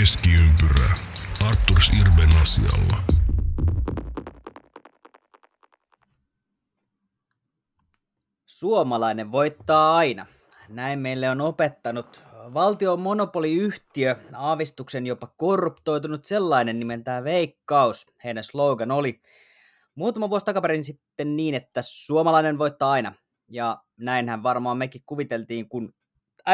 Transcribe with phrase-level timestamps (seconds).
[0.00, 0.94] Keskiympyrä.
[1.46, 3.02] Arturs Irben asialla.
[8.46, 10.26] Suomalainen voittaa aina.
[10.68, 18.06] Näin meille on opettanut valtion monopoliyhtiö, aavistuksen jopa korruptoitunut sellainen nimeltään Veikkaus.
[18.24, 19.20] Heidän slogan oli
[19.94, 23.12] muutama vuosi takaperin sitten niin, että suomalainen voittaa aina.
[23.48, 25.94] Ja näinhän varmaan mekin kuviteltiin, kun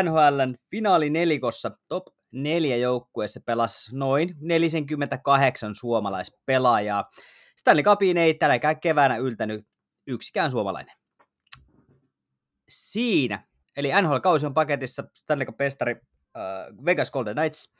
[0.02, 7.10] NHLn finaalinelikossa top neljä joukkueessa pelasi noin 48 suomalaispelaajaa.
[7.56, 9.66] Stanley Cupiin ei tälläkään keväänä yltänyt
[10.06, 10.94] yksikään suomalainen.
[12.68, 15.96] Siinä, eli NHL-kausi on paketissa Stanley Cup-pestari
[16.36, 16.42] äh,
[16.84, 17.74] Vegas Golden Knights,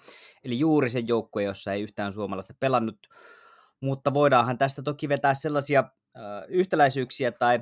[0.44, 2.98] eli juuri se joukkue, jossa ei yhtään suomalaista pelannut,
[3.80, 7.60] mutta voidaanhan tästä toki vetää sellaisia äh, yhtäläisyyksiä tai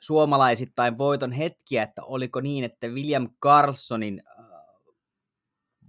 [0.00, 4.22] suomalaisittain voiton hetkiä, että oliko niin, että William Carlsonin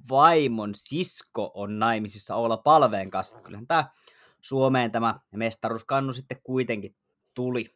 [0.10, 3.42] vaimon sisko on naimisissa olla Palveen kanssa.
[3.42, 3.90] Kyllähän tämä
[4.42, 6.96] Suomeen tämä mestaruuskannu sitten kuitenkin
[7.34, 7.76] tuli.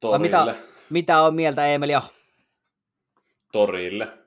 [0.00, 0.18] Torille.
[0.28, 0.54] Mitä,
[0.90, 2.08] mitä on mieltä Emeli Aho?
[3.52, 4.18] Torille.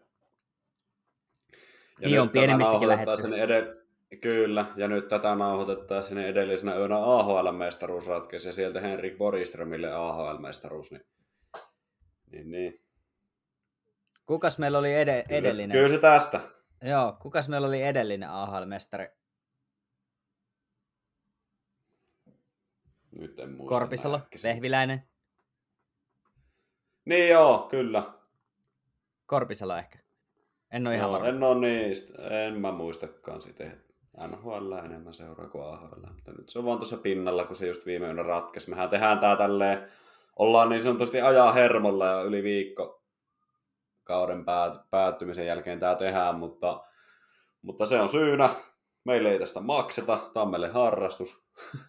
[2.00, 3.22] Ja niin on pienemmistäkin lähetty.
[3.22, 3.84] Sen edell-
[4.22, 10.92] Kyllä, ja nyt tätä nauhoitettaisiin edellisenä yönä AHL-mestaruus ratkesi, ja sieltä Henrik Boriströmille AHL-mestaruus.
[10.92, 11.06] Niin,
[12.32, 12.82] niin, niin.
[14.26, 15.78] Kukas meillä oli ed- Kyllä, edellinen?
[15.78, 16.42] Kyllä se tästä.
[16.84, 19.08] Joo, kukas meillä oli edellinen AHL-mestari?
[23.20, 23.70] Nyt en muista.
[23.70, 24.20] Korpisalo.
[24.44, 25.04] Vehviläinen,
[27.06, 28.14] Niin joo, kyllä.
[29.26, 30.00] Korpisalo ehkä.
[30.72, 31.28] En ole ihan varma.
[31.28, 33.64] en ole niistä, en mä muistakaan sitä.
[34.28, 37.86] NHL enemmän seuraa kuin AHL, mutta nyt se on vaan tuossa pinnalla, kun se just
[37.86, 38.70] viime yönä ratkesi.
[38.70, 39.92] Mehän tehdään tää tälleen,
[40.36, 43.03] ollaan niin sanotusti ajaa hermolla ja yli viikko
[44.04, 46.84] kauden päät- päättymisen jälkeen tää tehdään, mutta,
[47.62, 48.50] mutta se on syynä.
[49.06, 51.44] Meille ei tästä makseta, tämä on meille harrastus.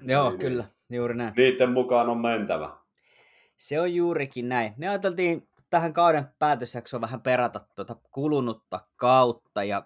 [0.00, 1.34] Joo, niin, kyllä, juuri näin.
[1.36, 2.70] Niiden mukaan on mentävä.
[3.56, 4.74] Se on juurikin näin.
[4.76, 9.82] Me ajateltiin tähän kauden päätösjaksoon vähän perata tuota kulunutta kautta ja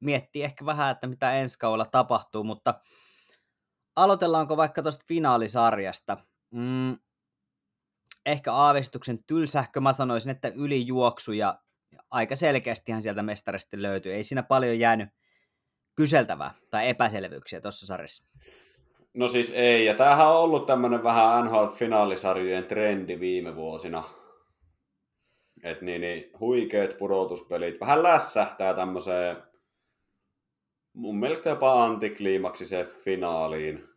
[0.00, 2.74] miettiä ehkä vähän, että mitä ensi kaudella tapahtuu, mutta
[3.96, 6.16] aloitellaanko vaikka tuosta finaalisarjasta?
[6.50, 6.98] Mm,
[8.26, 11.58] ehkä aavistuksen tylsähkö, mä sanoisin, että ylijuoksu ja
[12.10, 14.12] aika selkeästihan sieltä mestarista löytyy.
[14.12, 15.08] Ei siinä paljon jäänyt
[15.94, 18.26] kyseltävää tai epäselvyyksiä tuossa sarjassa.
[19.16, 24.04] No siis ei, ja tämähän on ollut tämmönen vähän NHL-finaalisarjojen trendi viime vuosina.
[25.62, 27.80] Et niin, niin huikeet pudotuspelit.
[27.80, 29.36] Vähän lässähtää tämmöiseen,
[30.92, 33.88] mun mielestä jopa antikliimaksiseen finaaliin.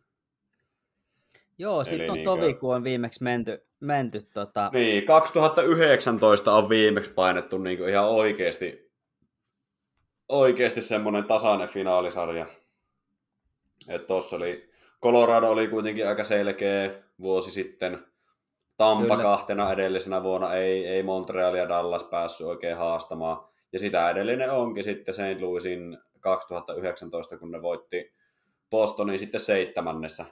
[1.58, 7.10] Joo, sitten on niinkö- tovi, kun on viimeksi menty, menty tota, Niin, 2019 on viimeksi
[7.10, 8.92] painettu niin ihan oikeasti,
[10.28, 12.46] oikeasti semmoinen tasainen finaalisarja.
[13.88, 14.70] Että tossa oli,
[15.02, 18.06] Colorado oli kuitenkin aika selkeä vuosi sitten.
[18.76, 19.22] Tampa Kyllä.
[19.22, 23.44] kahtena edellisenä vuonna ei, ei Montreal ja Dallas päässyt oikein haastamaan.
[23.72, 25.40] Ja sitä edellinen onkin sitten St.
[25.40, 28.12] Louisin 2019, kun ne voitti
[28.70, 30.24] Bostonin sitten seitsemännessä,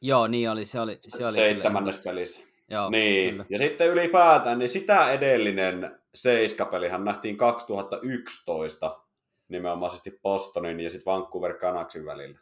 [0.00, 2.42] Joo, niin oli, se oli, se oli seitsemännessä pelissä.
[2.70, 3.44] Joo, Niin, kyllä.
[3.48, 9.00] ja sitten ylipäätään, niin sitä edellinen seiskapelihan nähtiin 2011
[9.48, 12.38] nimenomaisesti Bostonin ja sitten Vancouver Canucksin välillä.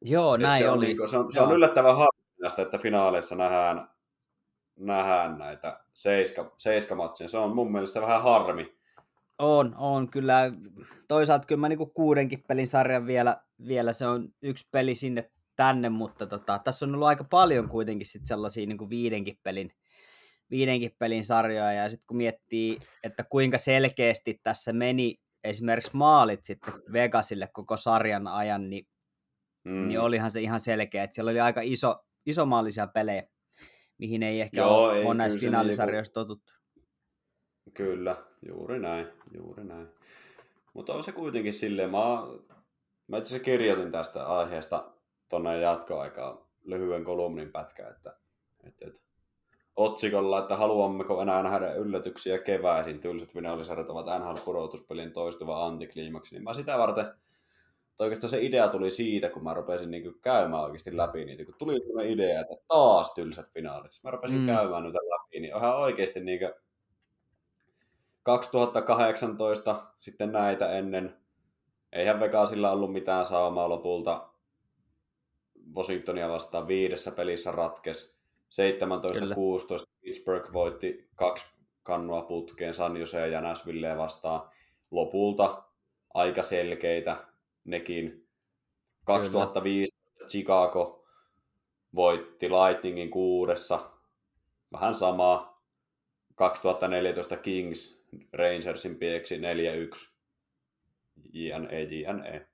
[0.00, 0.86] Joo, Et näin se on, oli.
[0.86, 3.88] Niinku, se on, se on yllättävän harvinaista, että finaaleissa nähdään,
[4.76, 7.28] nähdään näitä seiska, seiskamatseja.
[7.28, 8.78] Se on mun mielestä vähän harmi.
[9.38, 10.52] On, on kyllä.
[11.08, 13.36] Toisaalta kyllä mä niinku kuudenkin pelin sarjan vielä,
[13.66, 18.06] vielä, se on yksi peli sinne tänne, mutta tota, tässä on ollut aika paljon kuitenkin
[18.06, 19.70] sit sellaisia niinku viidenkin pelin,
[20.50, 25.14] viidenkin pelin sarjoja, ja sitten kun miettii, että kuinka selkeästi tässä meni
[25.44, 28.86] esimerkiksi maalit sitten Vegasille koko sarjan ajan, niin,
[29.64, 29.88] Mm.
[29.88, 33.22] niin olihan se ihan selkeä, että siellä oli aika iso, isomaallisia pelejä,
[33.98, 36.52] mihin ei ehkä Joo, ole, ei, näissä kyllä se finaalisarjoissa totuttu.
[37.74, 38.16] Kyllä,
[38.48, 39.88] juuri näin, juuri näin.
[40.74, 41.98] Mutta on se kuitenkin silleen, mä,
[43.06, 44.92] mä itse asiassa kirjoitin tästä aiheesta
[45.28, 48.16] tuonne jatkoaikaan lyhyen kolumnin pätkä, että,
[48.64, 49.00] että, että
[49.76, 56.54] otsikolla, että haluammeko enää nähdä yllätyksiä keväisin, tylsät finaalisarjat ovat NHL-pudotuspelien toistuva antikliimaksi, niin mä
[56.54, 57.04] sitä varten,
[57.96, 61.54] tai oikeastaan se idea tuli siitä, kun mä rupesin niin käymään oikeasti läpi niitä, kun
[61.58, 63.90] tuli sellainen idea, että taas tylsät finaalit.
[64.04, 64.46] Mä rupesin mm.
[64.46, 66.40] käymään niitä läpi, niin ihan oikeasti niin
[68.22, 71.16] 2018 sitten näitä ennen.
[71.92, 74.28] Eihän Vegasilla ollut mitään saamaa lopulta.
[75.74, 78.18] Washingtonia vastaan viidessä pelissä ratkes.
[79.84, 81.44] 17-16 Pittsburgh voitti kaksi
[81.82, 84.50] kannua putkeen San Jose ja Nashvillea vastaan.
[84.90, 85.64] Lopulta
[86.14, 87.24] aika selkeitä
[87.64, 88.28] nekin.
[89.04, 89.98] 2005
[90.28, 91.06] Chicago
[91.94, 93.90] voitti Lightningin kuudessa,
[94.72, 95.62] vähän samaa.
[96.34, 99.40] 2014 Kings Rangersin pieksi 4-1.
[101.32, 102.47] JNE, JNE.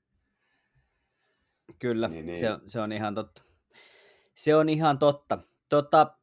[1.79, 2.39] Kyllä, niin, niin.
[2.39, 3.43] Se, se on ihan totta.
[4.35, 5.39] Se on ihan totta.
[5.69, 6.17] Tota,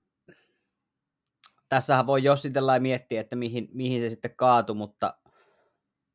[1.70, 5.14] tässähän voi jossitella ja miettiä, että mihin, mihin se sitten kaatui, mutta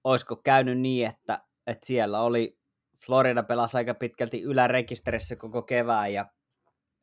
[0.05, 2.59] olisiko käynyt niin, että, että siellä oli
[3.07, 6.27] Florida pelasi aika pitkälti ylärekisterissä koko kevään ja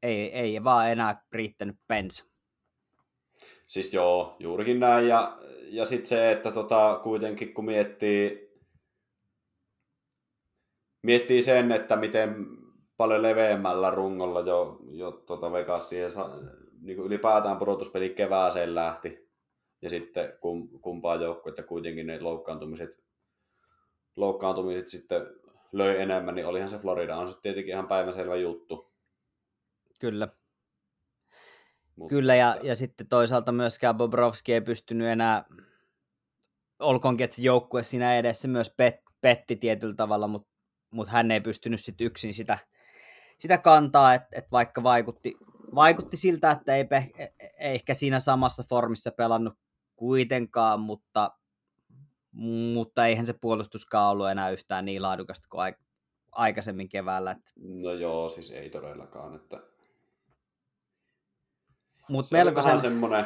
[0.03, 2.33] ei, ei vaan enää riittänyt pensa.
[3.67, 5.07] Siis joo, juurikin näin.
[5.07, 5.37] Ja,
[5.69, 8.42] ja sitten se, että tota, kuitenkin kun miettii,
[11.03, 12.35] miettii sen, että miten
[12.97, 16.11] paljon leveämmällä rungolla jo, jo tota Vegas siihen
[16.81, 19.29] niin kuin ylipäätään pudotuspeli kevääseen lähti.
[19.81, 21.19] Ja sitten kum, kumpaa
[21.49, 23.03] että kuitenkin ne loukkaantumiset,
[24.15, 25.21] loukkaantumiset sitten
[25.71, 28.93] löi enemmän, niin olihan se Florida on se tietenkin ihan päiväselvä juttu.
[29.99, 30.27] Kyllä.
[31.95, 32.09] Mutta...
[32.09, 35.45] Kyllä, ja, ja sitten toisaalta myöskään Bobrovski ei pystynyt enää,
[36.79, 40.52] olkoonkin, että se joukkue siinä edessä myös pet, petti tietyllä tavalla, mutta,
[40.93, 42.57] mutta hän ei pystynyt sitten yksin sitä,
[43.37, 45.33] sitä kantaa, että, että vaikka vaikutti,
[45.75, 47.09] vaikutti siltä, että ei, pe,
[47.39, 49.53] ei ehkä siinä samassa formissa pelannut
[49.95, 51.31] kuitenkaan, mutta,
[52.73, 55.75] mutta eihän se puolustuskaan ollut enää yhtään niin laadukasta kuin
[56.31, 57.31] aikaisemmin keväällä.
[57.31, 57.51] Että...
[57.55, 59.59] No joo, siis ei todellakaan, että
[62.09, 62.79] Mut se melko sen...
[62.79, 63.25] semmoinen,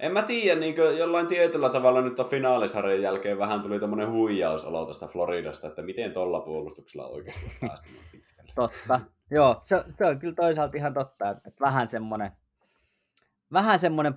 [0.00, 4.86] en mä tiedä, niin jollain tietyllä tavalla nyt on finaalisarjan jälkeen vähän tuli tämmöinen huijausolo
[4.86, 7.52] tästä Floridasta, että miten tuolla puolustuksella oikeasti
[8.12, 8.52] pitkälle.
[8.54, 9.00] Totta,
[9.30, 12.32] joo, se, se, on kyllä toisaalta ihan totta, että vähän semmoinen,
[13.52, 14.14] vähän semmoinen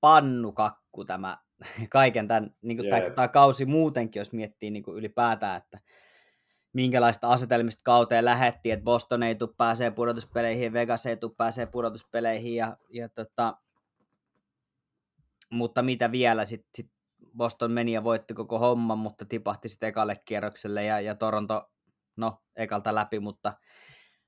[0.00, 1.38] pannukakku tämä
[1.88, 5.78] kaiken tämän, niin kuin tämä, tämä kausi muutenkin, jos miettii niin kuin ylipäätään, että
[6.72, 12.54] minkälaista asetelmista kauteen lähetti, että Boston ei tule pääsee pudotuspeleihin, Vegas ei tule pääsee pudotuspeleihin,
[12.54, 13.56] ja, ja tota,
[15.50, 16.92] mutta mitä vielä, sitten sit
[17.36, 21.70] Boston meni ja voitti koko homman, mutta tipahti sitten ekalle kierrokselle, ja, ja Toronto,
[22.16, 23.52] no, ekalta läpi, mutta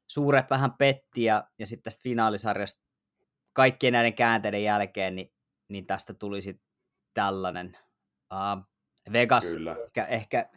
[0.06, 2.82] suuret vähän petti, ja, ja sitten tästä finaalisarjasta
[3.52, 5.32] kaikkien näiden käänteiden jälkeen, niin,
[5.68, 6.66] niin tästä tuli sitten
[7.14, 7.78] tällainen.
[8.32, 8.72] Uh,
[9.12, 9.76] Vegas Kyllä.
[9.84, 10.50] ehkä, ehkä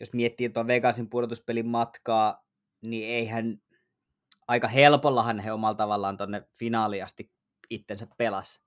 [0.00, 2.44] jos miettii tuon Vegasin pudotuspelin matkaa,
[2.82, 3.62] niin eihän
[4.48, 7.32] aika helpollahan he omalla tavallaan tuonne finaaliasti
[7.70, 8.62] itsensä pelas.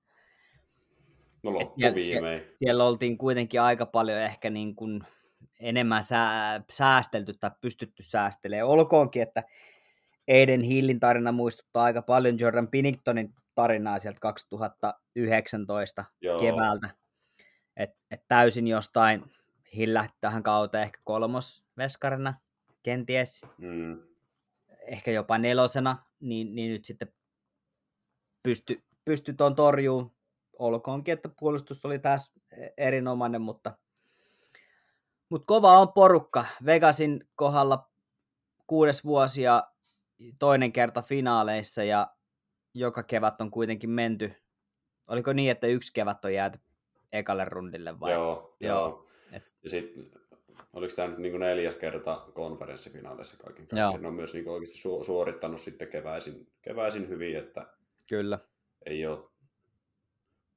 [1.44, 5.04] No siellä, siellä, siellä oltiin kuitenkin aika paljon ehkä niin kuin
[5.60, 8.68] enemmän sää, säästelty tai pystytty säästelemään.
[8.68, 9.44] Olkoonkin, että
[10.30, 16.40] Aiden Hillin tarina muistuttaa aika paljon Jordan Pinningtonin tarinaa sieltä 2019 Joo.
[16.40, 16.90] keväältä.
[17.78, 19.24] Et, et täysin jostain
[19.76, 22.34] Hillä tähän kauteen ehkä kolmosveskarina,
[22.84, 23.46] kenties.
[23.58, 24.00] Mm.
[24.88, 27.14] Ehkä jopa nelosena, niin, niin nyt sitten
[28.44, 30.12] pysty, pysty tuon torjuun.
[30.60, 32.34] Olkoonkin, että puolustus oli tässä
[32.78, 33.78] erinomainen, mutta,
[35.30, 36.46] mutta kova on porukka.
[36.66, 37.90] Vegasin kohdalla
[38.68, 39.64] kuudes vuosi ja
[40.40, 42.08] toinen kerta finaaleissa ja
[42.74, 44.34] joka kevät on kuitenkin menty.
[45.10, 46.60] Oliko niin, että yksi kevät on jääty
[47.14, 48.12] ekalle rundille vai?
[48.12, 48.80] Joo, joo.
[48.80, 49.10] joo.
[49.64, 50.12] Ja sitten,
[50.74, 54.02] oliko tämä nyt niin neljäs kerta konferenssifinaaleissa kaiken kaikkiaan.
[54.02, 57.68] Ne on myös niin oikeasti su- suorittanut sitten keväisin, keväisin hyvin, että
[58.10, 58.40] Kyllä.
[58.86, 59.20] ei ole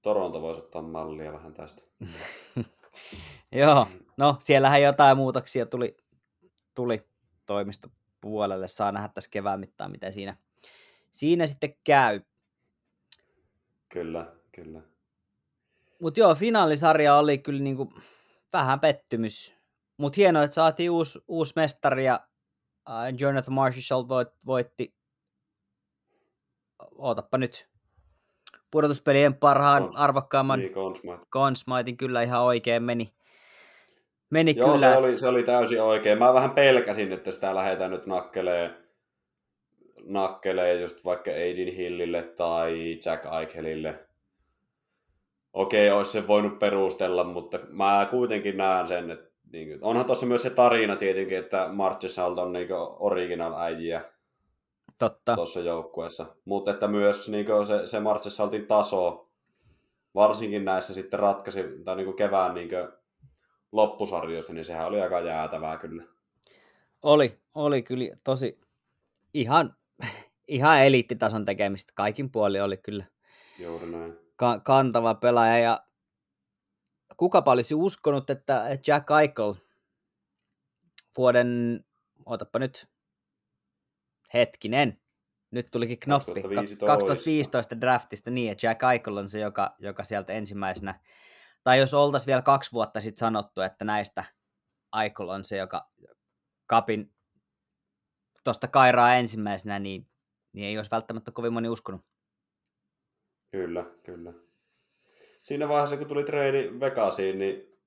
[0.07, 1.85] Toronto voisi ottaa mallia vähän tästä.
[3.61, 3.87] Joo,
[4.17, 5.97] no siellähän jotain muutoksia tuli,
[6.75, 7.09] tuli
[7.47, 8.69] toimistopuolelle.
[8.69, 10.37] Saa nähdä tässä kevään mittaan, miten siinä,
[11.11, 12.21] siinä sitten käy.
[13.89, 14.81] Kyllä, kyllä.
[16.01, 17.93] Mutta joo, finaalisarja oli kyllä niinku,
[18.53, 19.55] vähän pettymys.
[19.97, 22.21] Mutta hienoa, että saatiin uusi, uusi mestari ja
[22.89, 24.95] uh, Jonathan Marshall voit, voitti,
[26.99, 27.76] ootappa nyt,
[28.71, 30.73] pudotuspelien parhaan Cons, arvokkaamman niin,
[31.97, 33.13] kyllä ihan oikein meni.
[34.31, 34.93] meni Joo, kyllä.
[34.93, 36.19] Se, oli, se oli täysin oikein.
[36.19, 38.71] Mä vähän pelkäsin, että sitä lähdetään nyt nakkelee,
[40.05, 44.07] nakkelee just vaikka Aidin Hillille tai Jack Eichelille
[45.57, 50.43] okei, olisi se voinut perustella, mutta mä kuitenkin näen sen, että niin onhan tuossa myös
[50.43, 52.69] se tarina tietenkin, että Marchesalt on niin
[52.99, 54.05] original äijiä
[54.99, 55.35] Totta.
[55.35, 59.29] tuossa joukkueessa, mutta että myös niin se, se Marchesaltin taso,
[60.15, 62.71] varsinkin näissä sitten ratkaisi, tai niin kevään niin
[63.73, 66.03] loppusarjoissa, niin sehän oli aika jäätävää kyllä.
[67.03, 68.61] Oli, oli kyllä tosi
[69.35, 69.77] ihan,
[70.49, 71.93] ihan eliittitason tekemistä.
[71.95, 73.05] Kaikin puoli oli kyllä.
[73.59, 75.87] Juuri näin ka- kantava pelaaja ja
[77.17, 79.55] kukapa olisi uskonut, että Jack Eichel
[81.17, 81.85] vuoden,
[82.27, 82.89] otapa nyt,
[84.37, 85.01] hetkinen,
[85.51, 86.87] nyt tulikin knoppi, 2015.
[86.87, 91.01] 2015 draftista, niin, että Jack Eichel on se, joka, joka sieltä ensimmäisenä,
[91.65, 94.25] tai jos oltaisiin vielä kaksi vuotta sitten sanottu, että näistä
[95.03, 95.91] Eichel on se, joka
[96.67, 97.15] kapin
[98.45, 100.09] tuosta kairaa ensimmäisenä, niin,
[100.53, 102.01] niin ei olisi välttämättä kovin moni uskonut.
[103.51, 104.33] Kyllä, kyllä.
[105.43, 107.79] Siinä vaiheessa, kun tuli treidi Vegasiin, niin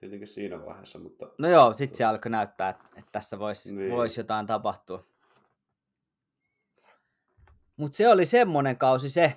[0.00, 3.90] tietenkin siinä vaiheessa, mutta No joo, sitten se alkoi näyttää, että, että tässä voisi Niin.
[3.90, 5.06] vois jotain tapahtua.
[7.80, 9.36] Mutta se oli semmoinen kausi se.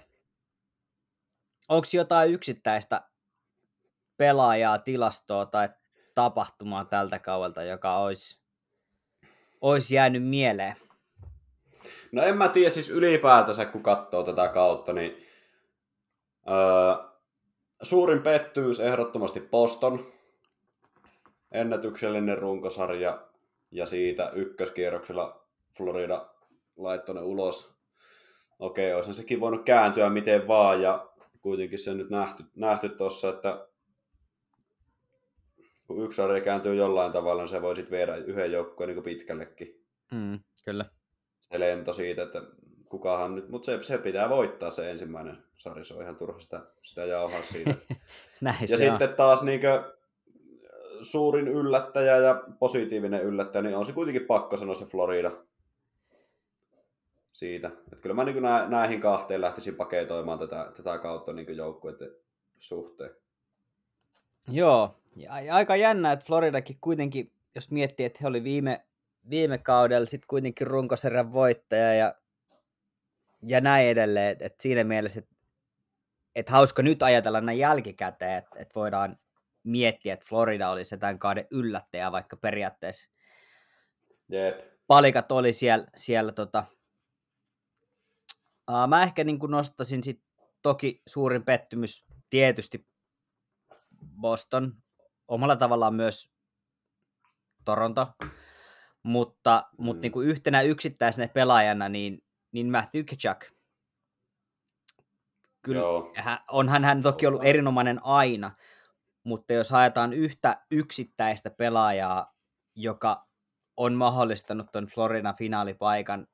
[1.69, 3.01] Onko jotain yksittäistä
[4.17, 5.69] pelaajaa, tilastoa tai
[6.15, 8.39] tapahtumaa tältä kaudelta, joka olisi,
[9.61, 10.75] olisi jäänyt mieleen?
[12.11, 15.25] No en mä tiedä, siis ylipäätänsä kun katsoo tätä kautta, niin
[16.49, 17.09] öö,
[17.81, 20.05] suurin pettymys ehdottomasti Boston.
[21.51, 23.27] Ennätyksellinen runkosarja
[23.71, 25.45] ja siitä ykköskierroksella
[25.77, 26.29] Florida
[26.77, 27.82] laittoi ne ulos.
[28.63, 31.07] Okei, olisi sekin voinut kääntyä miten vaan ja
[31.41, 33.67] kuitenkin se nyt nähty, nähty tuossa, että
[35.87, 39.83] kun yksi sarja kääntyy jollain tavalla, niin se voi sitten viedä yhden joukkueen niin pitkällekin
[40.11, 40.85] Mm, kyllä.
[41.41, 42.41] se lento siitä, että
[42.89, 46.61] kukahan nyt, mutta se, se pitää voittaa se ensimmäinen sarja, se on ihan turha sitä,
[46.81, 47.73] sitä jauhaa siitä.
[48.41, 49.15] Näin ja sitten on.
[49.15, 49.93] taas niinkö,
[51.01, 55.31] suurin yllättäjä ja positiivinen yllättäjä, niin on se kuitenkin pakko sanoa se Florida
[57.33, 57.67] siitä.
[57.67, 62.11] Että kyllä mä niin nä, näihin kahteen lähtisin paketoimaan tätä, tätä kautta niin joukkueiden
[62.59, 63.11] suhteen.
[64.47, 68.85] Joo, ja aika jännä, että Floridakin kuitenkin, jos miettii, että he oli viime,
[69.29, 72.15] viime kaudella sitten kuitenkin runkosarjan voittaja ja,
[73.41, 75.35] ja näin edelleen, että et siinä mielessä, että
[76.35, 79.17] et hauska nyt ajatella näin jälkikäteen, että et voidaan
[79.63, 83.09] miettiä, että Florida oli se tämän kauden yllättäjä, vaikka periaatteessa
[84.29, 84.59] Jep.
[84.87, 86.63] palikat oli siellä, siellä tota...
[88.71, 90.23] uh, mä ehkä niin nostaisin sit
[90.61, 92.87] toki suurin pettymys tietysti
[94.21, 94.83] Boston,
[95.27, 96.31] omalla tavallaan myös
[97.65, 98.07] Toronto,
[99.03, 99.85] mutta, mm.
[99.85, 103.45] mutta niin kuin yhtenä yksittäisenä pelaajana, niin, niin Matthew Tkachuk,
[105.61, 106.11] kyllä Joo.
[106.15, 108.51] hän, onhan hän toki ollut erinomainen aina,
[109.23, 112.33] mutta jos haetaan yhtä yksittäistä pelaajaa,
[112.75, 113.27] joka
[113.77, 116.27] on mahdollistanut tuon Floridan finaalipaikan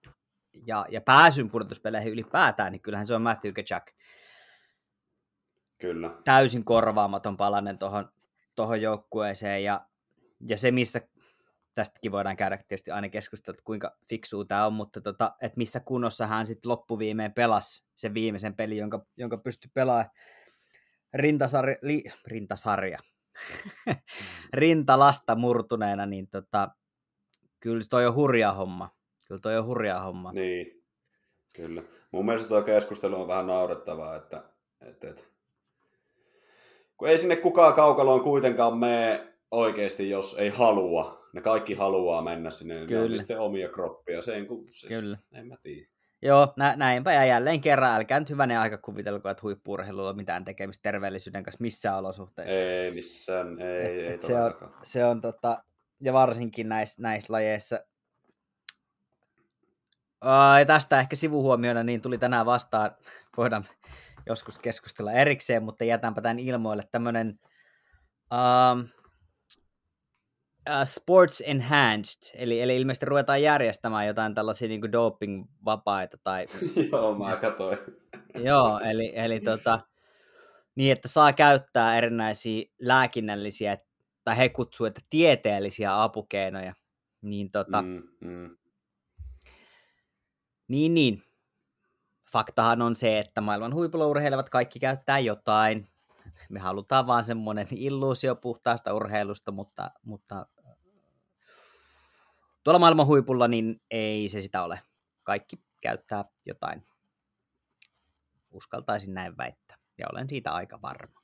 [0.54, 3.84] ja, ja pääsyn pudotuspeleihin ylipäätään, niin kyllähän se on Matthew Tkachuk.
[5.78, 6.18] Kyllä.
[6.24, 8.12] Täysin korvaamaton palanen tuohon
[8.56, 9.86] tohon joukkueeseen ja,
[10.40, 11.02] ja se, missä
[11.74, 15.80] tästäkin voidaan käydä tietysti aina keskustella, että kuinka fiksua tämä on, mutta tota, että missä
[15.80, 20.10] kunnossa hän sitten loppuviimeen pelasi sen viimeisen pelin, jonka, jonka pystyi pelaamaan
[21.14, 22.98] rintasarja, li, rintasarja.
[24.54, 26.70] rintalasta murtuneena, niin tota,
[27.60, 28.99] kyllä toi on hurja homma.
[29.30, 30.32] Kyllä toi on hurja homma.
[30.32, 30.84] Niin,
[31.56, 31.84] kyllä.
[32.12, 34.44] Mun mielestä tuo keskustelu on vähän naurettavaa, että,
[34.82, 35.22] että, että
[36.98, 41.20] kun ei sinne kukaan kaukaloon kuitenkaan mene oikeasti, jos ei halua.
[41.34, 43.42] Ne kaikki haluaa mennä sinne, niin ne on Kyllä.
[43.42, 44.22] omia kroppia.
[44.22, 45.18] Sen, kun, siis, Kyllä.
[45.34, 45.88] En mä tiedä.
[46.22, 50.46] Joo, nä- näinpä ja jälleen kerran, älkää nyt hyvänen aika kuvitelko, että huippuurheilulla on mitään
[50.46, 52.54] tekemistä terveellisyyden kanssa missään olosuhteissa.
[52.56, 54.74] Ei missään, ei, Et- ei et se on- todellakaan.
[54.84, 55.64] Se on tota,
[56.02, 57.80] ja varsinkin näissä näis lajeissa.
[60.60, 62.92] Ja tästä ehkä sivuhuomiona niin tuli tänään vastaan,
[63.38, 63.64] voidaan
[64.26, 67.40] joskus keskustella erikseen, mutta jätänpä tämän ilmoille tämmöinen
[68.32, 68.80] um,
[70.70, 76.46] uh, sports enhanced, eli, eli ilmeisesti ruvetaan järjestämään jotain tällaisia niin doping-vapaita tai
[76.92, 77.78] Joo, mä katsoin.
[78.50, 79.80] Joo, eli, eli tota,
[80.76, 83.78] niin, että saa käyttää erinäisiä lääkinnällisiä,
[84.24, 86.74] tai he kutsuu, että tieteellisiä apukeinoja.
[87.22, 87.82] Niin, tota.
[87.82, 88.58] Mm, mm.
[90.70, 91.24] Niin, niin.
[92.32, 95.88] Faktahan on se, että maailman huipulla urheilevat kaikki käyttää jotain.
[96.50, 100.46] Me halutaan vaan semmoinen illuusio puhtaasta urheilusta, mutta, mutta
[102.64, 104.82] tuolla maailman huipulla niin ei se sitä ole.
[105.24, 106.86] Kaikki käyttää jotain.
[108.52, 109.78] Uskaltaisin näin väittää.
[109.98, 111.20] Ja olen siitä aika varma.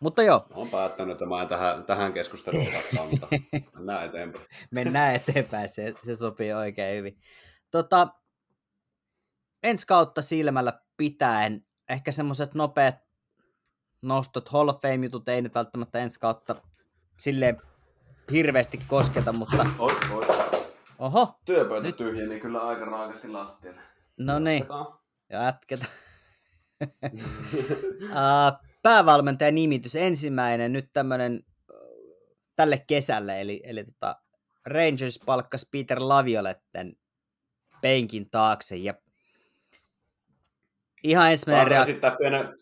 [0.00, 3.28] Mutta joo, Mä oon päättänyt, että mä en tähän, tähän keskusteluun ota kantaa.
[3.76, 4.46] Mennään eteenpäin.
[4.70, 7.20] mennään eteenpäin, se, se sopii oikein hyvin.
[7.70, 8.08] Tota,
[9.62, 12.94] ensi kautta silmällä pitäen, ehkä semmoiset nopeat
[14.06, 16.56] nostot, Hall of Fame-jutut ei nyt välttämättä ensi kautta
[17.20, 17.62] silleen
[18.32, 20.26] hirveästi kosketa, mutta Oi, oi.
[20.98, 23.80] oho, Työpöytä Nyt- tyhjeni kyllä aika raakasti lattialle.
[24.18, 24.98] no niin, Jatketaan.
[25.30, 25.92] jatketaan.
[28.04, 31.44] uh, päävalmentajan nimitys, ensimmäinen nyt tämmöinen
[32.56, 34.16] tälle kesälle, eli, eli tota,
[34.66, 36.96] Rangers palkkasi Peter Lavioletten
[37.82, 38.94] penkin taakse ja
[41.02, 42.58] ihan ensimmäinen Saanko rea- esittää pienen,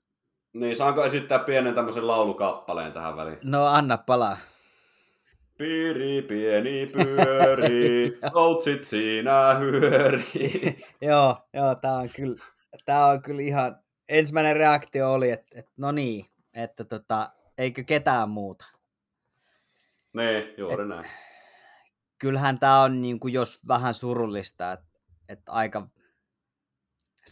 [0.53, 3.39] niin, saanko esittää pienen tämmöisen laulukappaleen tähän väliin?
[3.45, 4.37] No anna palaa.
[5.59, 10.25] Piiri pieni pyöri, outsit siinä hyöri.
[11.03, 12.37] joo, joo, tää on kyllä,
[12.85, 13.77] tää on kyllä ihan,
[14.09, 18.65] ensimmäinen reaktio oli, että, että no niin, että tota, eikö ketään muuta.
[20.13, 21.07] niin, juuri näin.
[22.19, 24.87] Kyllähän tää on niin kuin jos vähän surullista, että,
[25.29, 25.89] että aika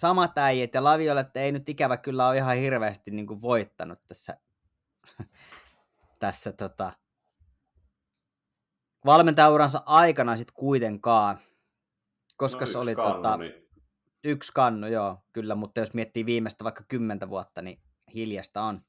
[0.01, 4.37] samat äijät ja Laviolet ei nyt ikävä kyllä ole ihan hirveästi niin kuin voittanut tässä,
[6.19, 6.93] tässä tota,
[9.05, 11.39] valmentajauransa aikana sitten kuitenkaan.
[12.37, 13.67] Koska No, se oli kannu, tota, niin,
[14.25, 17.83] Yksi kannu, joo, kyllä, mutta jos miettii viimeistä vaikka kymmentä vuotta, niin
[18.15, 18.81] hiljasta on.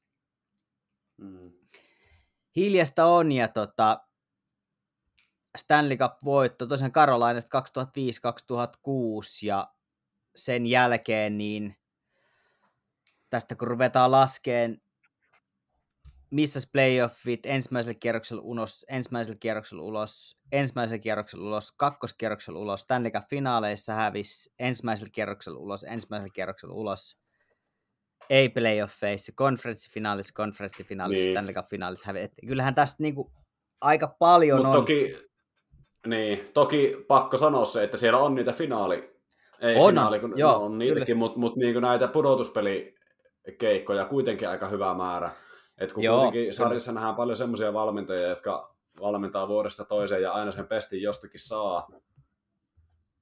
[1.16, 1.52] mm.
[2.56, 4.00] Hiljasta on, ja tota,
[5.58, 7.62] Stanley Cup-voitto tosiaan Karolainesta 2005-2006,
[9.42, 9.72] ja
[10.38, 11.74] sen jälkeen niin
[13.30, 14.80] tästä kun ruvetaan laskeen,
[16.30, 23.92] missä playoffit, ensimmäisellä kierroksella ulos, ensimmäisellä kierroksella ulos, ensimmäisellä kierroksella ulos, kakkoskierroksella ulos, Stanley Cup-finaaleissa
[23.92, 27.16] hävisi, ensimmäisellä kierroksella ulos, ensimmäisellä kierroksella ulos,
[28.30, 31.32] ei playoffeissa, konferenssifinaalissa, konferenssifinaalissa, Niin.
[31.32, 32.24] Stanley Cup-finaalissa hävisi.
[32.24, 33.32] Et Kyllähän tästä niinku
[33.80, 34.74] aika paljon Mutta on.
[34.74, 35.16] toki,
[36.06, 39.17] niin, toki pakko sanoa se, että siellä on niitä finaali,
[39.60, 44.94] ei On, finaali, kun joo, on niitäkin, mutta mut niinku näitä pudotuspelikeikkoja kuitenkin aika hyvä
[44.94, 45.30] määrä.
[45.78, 50.52] Et kun Joo, kuitenkin sarjassa nähdään paljon semmoisia valmentajia, jotka valmentaa vuodesta toiseen ja aina
[50.52, 51.88] sen pestin jostakin saa.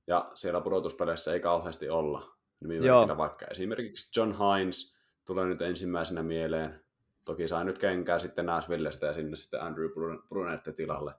[0.06, 2.36] Ja siellä pudotuspeleissä ei kauheasti olla.
[2.60, 3.16] Nimimerkillä Joo.
[3.16, 6.84] vaikka esimerkiksi John Hines tulee nyt ensimmäisenä mieleen.
[7.24, 11.14] Toki sai nyt kenkää sitten Nashvillestä ja sinne sitten Andrew Brun- Brunette tilalle.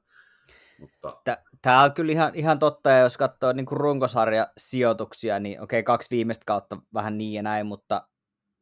[0.79, 5.83] Mutta Tämä on kyllä ihan, ihan totta, ja jos katsoo niin kuin runkosarjasijoituksia, niin okei,
[5.83, 8.07] kaksi viimeistä kautta vähän niin ja näin, mutta,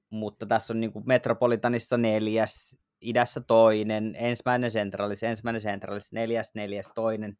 [0.10, 6.91] mutta tässä on niin kuin Metropolitanissa neljäs, idässä toinen, ensimmäinen sentralis, ensimmäinen sentralis, neljäs, neljäs,
[6.95, 7.38] toinen,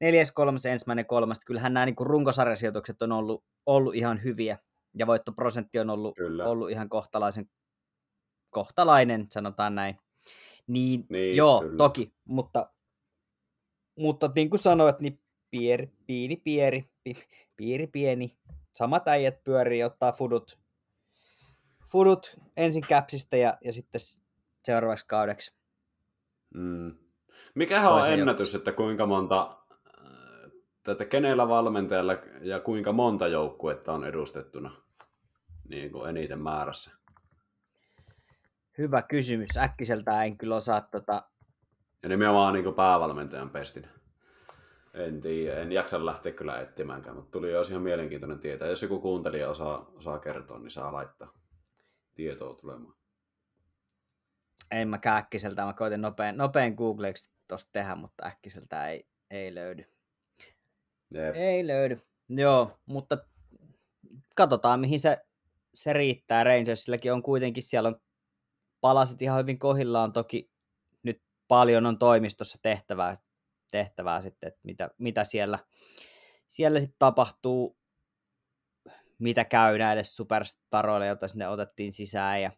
[0.00, 1.38] neljäs, kolmas, ensimmäinen, kolmas.
[1.46, 4.58] Kyllähän nämä niin kuin runkosarjasijoitukset on ollut, ollut ihan hyviä,
[4.98, 6.44] ja voittoprosentti on ollut, Kyllä.
[6.44, 7.46] ollut ihan kohtalaisen,
[8.50, 9.98] kohtalainen, sanotaan näin.
[10.66, 11.76] Niin, Niin, joo, kyllä.
[11.76, 12.72] toki, mutta,
[13.96, 17.14] mutta niin kuin sanoit, niin pieri, pieni, pieri, pi,
[17.56, 18.38] piiri, pieni.
[18.74, 20.58] Samat äijät pyörii, ottaa fudut,
[21.86, 24.00] fudut ensin käpsistä ja, ja sitten
[24.64, 25.54] seuraavaksi kaudeksi.
[26.54, 26.94] Mm.
[27.54, 30.50] Mikähän on ennätys, että kuinka monta, äh,
[30.82, 34.82] tätä kenellä valmentajalla ja kuinka monta joukkuetta on edustettuna
[35.68, 36.90] niin kuin eniten määrässä?
[38.78, 39.56] Hyvä kysymys.
[39.56, 41.31] Äkkiseltä en kyllä osaa tota...
[42.02, 43.88] Ja nimenomaan niin päävalmentajan pestinä.
[44.94, 48.68] En tiedä, en jaksa lähteä kyllä etsimäänkään, mutta tuli jos ihan mielenkiintoinen tietää.
[48.68, 51.32] Jos joku kuuntelija osaa, osaa kertoa, niin saa laittaa
[52.14, 52.94] tietoa tulemaan.
[54.70, 59.84] En mä äkkiseltä, mä koitin nopein, nopein googleiksi tosta tehdä, mutta äkkiseltä ei, ei löydy.
[61.14, 61.36] Jep.
[61.36, 62.00] Ei löydy.
[62.28, 63.18] Joo, mutta
[64.34, 65.18] katsotaan mihin se,
[65.74, 66.44] se riittää.
[66.44, 68.00] Rangersilläkin on kuitenkin, siellä on
[68.80, 70.12] palasit ihan hyvin kohillaan.
[70.12, 70.51] Toki
[71.52, 73.14] paljon on toimistossa tehtävää,
[73.70, 75.58] tehtävää sitten, että mitä, mitä siellä,
[76.48, 77.78] siellä sitten tapahtuu,
[79.18, 82.50] mitä käy näille superstaroille, joita sinne otettiin sisään ja,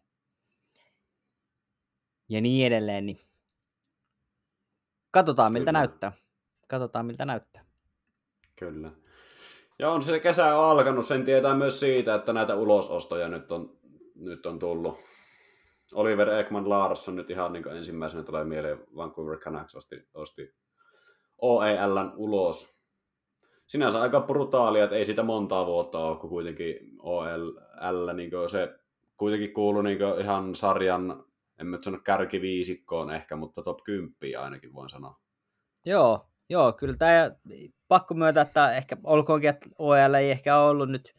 [2.29, 3.05] ja niin edelleen.
[3.05, 3.19] Niin
[5.11, 5.79] katsotaan miltä Kyllä.
[5.79, 6.11] näyttää.
[6.67, 7.65] Katsotaan miltä näyttää.
[8.55, 8.91] Kyllä.
[9.79, 13.77] Ja on se kesä on alkanut, sen tietää myös siitä, että näitä ulosostoja nyt on,
[14.15, 15.14] nyt on tullut.
[15.95, 20.55] Oliver Ekman Larsson nyt ihan niin ensimmäisenä tulee mieleen, Vancouver Canucks osti, osti
[21.41, 22.75] OELn ulos.
[23.67, 28.75] Sinänsä aika brutaalia, että ei sitä montaa vuotta ole, kun kuitenkin OEL niin se
[29.17, 31.23] kuitenkin kuuluu niin ihan sarjan,
[31.59, 35.19] en nyt sano kärkiviisikkoon ehkä, mutta top 10 ainakin voin sanoa.
[35.85, 37.31] Joo, joo, kyllä tämä
[37.87, 41.13] pakko myöntää, että ehkä olkoonkin, että OL ei ehkä ollut nyt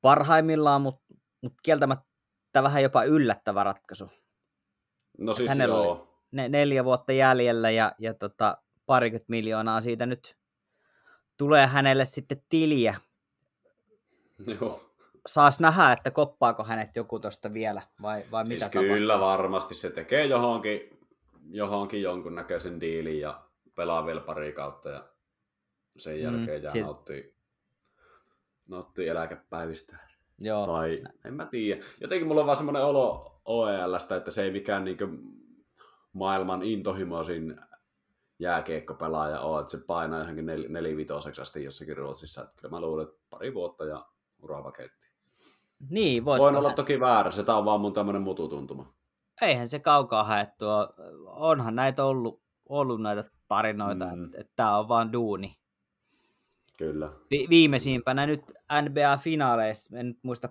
[0.00, 1.02] parhaimmillaan, mutta,
[1.42, 2.11] mutta kieltämättä
[2.62, 4.10] vähän jopa yllättävä ratkaisu.
[5.18, 6.08] No siis hänellä oli- joo.
[6.32, 10.36] Ne, neljä vuotta jäljellä ja, ja tota, parikymmentä miljoonaa siitä nyt
[11.36, 12.94] tulee hänelle sitten tiliä.
[14.60, 14.88] joo.
[15.26, 19.90] Saas nähdä, että koppaako hänet joku tuosta vielä vai, vai Siis mitä kyllä varmasti se
[19.90, 20.98] tekee johonkin,
[21.50, 23.42] johonkin jonkunnäköisen diilin ja
[23.74, 25.04] pelaa vielä pari kautta ja
[25.98, 27.34] sen jälkeen Mm, jää sit- nauttii,
[28.68, 29.96] nauttii eläkepäivistä.
[30.42, 31.82] Joo, Tai en mä tiedä.
[32.00, 34.98] Jotenkin mulla on vaan semmoinen olo OELstä, että se ei mikään niin
[36.12, 37.60] maailman intohimoisin
[38.38, 42.42] jääkiekkopelaaja ole, että se painaa johonkin nel, nelivitoseksi asti jossakin Ruotsissa.
[42.42, 44.06] Että kyllä mä luulen, että pari vuotta ja
[44.42, 45.06] urapaketti.
[45.90, 48.92] Niin, vois Voin olla toki väärässä, tämä on vaan mun tämmöinen mututuntuma.
[49.42, 50.88] Eihän se kaukaa haettua.
[51.26, 54.24] Onhan näitä ollut, ollut näitä tarinoita, mm.
[54.24, 55.56] että, että tämä on vaan duuni.
[56.82, 57.12] Kyllä.
[57.30, 58.42] Vi- viimeisimpänä nyt
[58.82, 60.48] NBA-finaaleissa, en nyt muista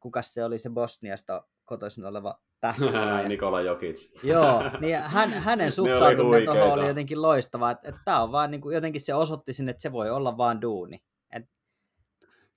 [0.00, 3.28] kuka se oli se Bosniasta kotoisin oleva tähtipelaaja.
[3.28, 4.24] Nikola Jokic.
[4.24, 8.60] Joo, niin hän, hänen suhtautuminen tuohon oli jotenkin loistava, että, että tämä on vaan niin
[8.60, 11.02] kuin, jotenkin se osoitti sinne, että se voi olla vaan duuni.
[11.32, 11.44] Et,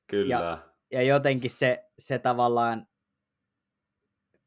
[0.07, 0.33] Kyllä.
[0.33, 0.57] Ja,
[0.91, 2.87] ja jotenkin se, se tavallaan,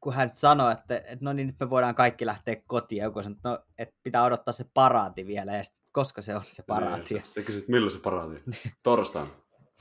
[0.01, 3.35] kun hän sanoi, että, että no niin, nyt me voidaan kaikki lähteä kotiin, joku sanoi,
[3.35, 7.13] että, no, että pitää odottaa se paraati vielä, ja sitten, koska se on se paraati.
[7.13, 8.43] Niin, se, se kysyt, milloin se paraati?
[8.83, 9.29] Torstaina.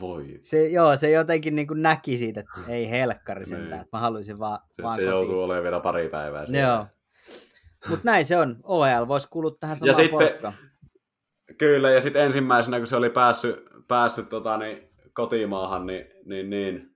[0.00, 0.38] Voi.
[0.42, 3.80] Se, joo, se jotenkin niin kuin näki siitä, että ei helkkari sentään, niin.
[3.80, 5.10] että mä haluaisin vaan, se, vaan se kotiin.
[5.10, 6.68] joutuu olemaan vielä pari päivää siellä.
[6.68, 6.86] Joo.
[7.88, 8.56] Mutta näin se on.
[8.62, 10.54] OL voisi kuulua tähän samaan ja sitten, porkkaan.
[11.58, 16.89] Kyllä, ja sitten ensimmäisenä, kun se oli päässyt, päässyt tota, niin, kotimaahan, niin, niin, niin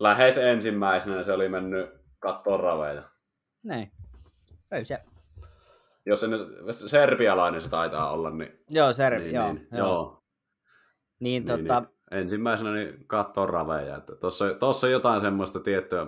[0.00, 3.02] lähes ensimmäisenä se oli mennyt kattoon raveja.
[3.62, 3.92] Näin.
[4.72, 4.98] Ei se.
[6.06, 6.48] Jos se nyt
[6.86, 8.64] serbialainen se taitaa olla, niin...
[8.70, 9.86] Joo, Serbi, niin, joo, niin, joo.
[9.86, 10.22] joo.
[11.20, 14.00] Niin, Niin, tota, niin, ensimmäisenä niin kattoo raveja.
[14.58, 16.06] Tossa on jotain semmoista tiettyä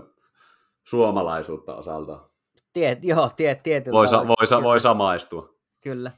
[0.85, 2.29] suomalaisuutta osalta.
[2.73, 5.55] tiet, joo, tiet, tietyllä Voi, sa, voi, sa, voi samaistua.
[5.81, 6.11] Kyllä.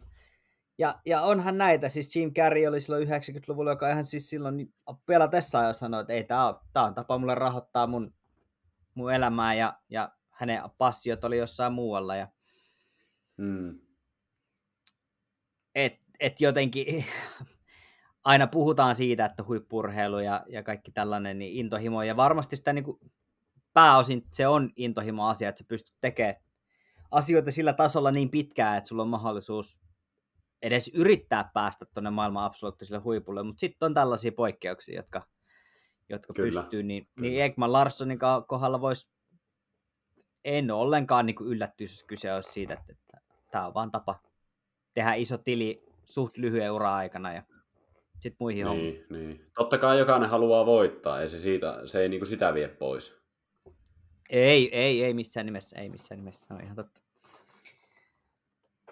[0.79, 4.75] Ja, ja onhan näitä, siis Jim Carrey oli silloin 90-luvulla, joka ihan siis silloin niin
[5.09, 8.15] vielä tässä ajassa sanoi, että ei, tämä on, tää on tapa mulle rahoittaa mun,
[8.95, 12.17] mun elämää ja, ja hänen passiot oli jossain muualla.
[12.17, 12.29] Ja
[13.39, 13.81] Mm.
[15.75, 17.05] et, et jotenkin
[18.25, 22.85] aina puhutaan siitä, että huippurheilu ja, ja kaikki tällainen niin intohimo, ja varmasti sitä niin
[22.85, 22.99] kuin,
[23.73, 26.35] pääosin se on intohimo-asia, että sä pystyt tekemään
[27.11, 29.81] asioita sillä tasolla niin pitkään, että sulla on mahdollisuus
[30.63, 35.27] edes yrittää päästä tuonne maailman absoluuttiselle huipulle, mutta sitten on tällaisia poikkeuksia, jotka,
[36.09, 37.29] jotka Kyllä, pystyy, niin, kyllä.
[37.29, 39.13] niin Ekman Larssonin kohdalla voisi
[40.45, 43.19] en ole ollenkaan niin yllättyisi, jos kyse olisi siitä, että, että
[43.51, 44.21] tämä on vaan tapa
[44.95, 47.43] tehdä iso tili suht lyhyen ura aikana ja
[48.13, 48.69] sitten muihin niin.
[48.69, 49.07] hommiin.
[49.11, 49.51] Niin, niin.
[49.55, 53.19] Totta kai jokainen haluaa voittaa, ei se, siitä, se ei niinku sitä vie pois.
[54.31, 57.01] Ei, ei, ei missään nimessä, ei missään nimessä, se on ihan totta.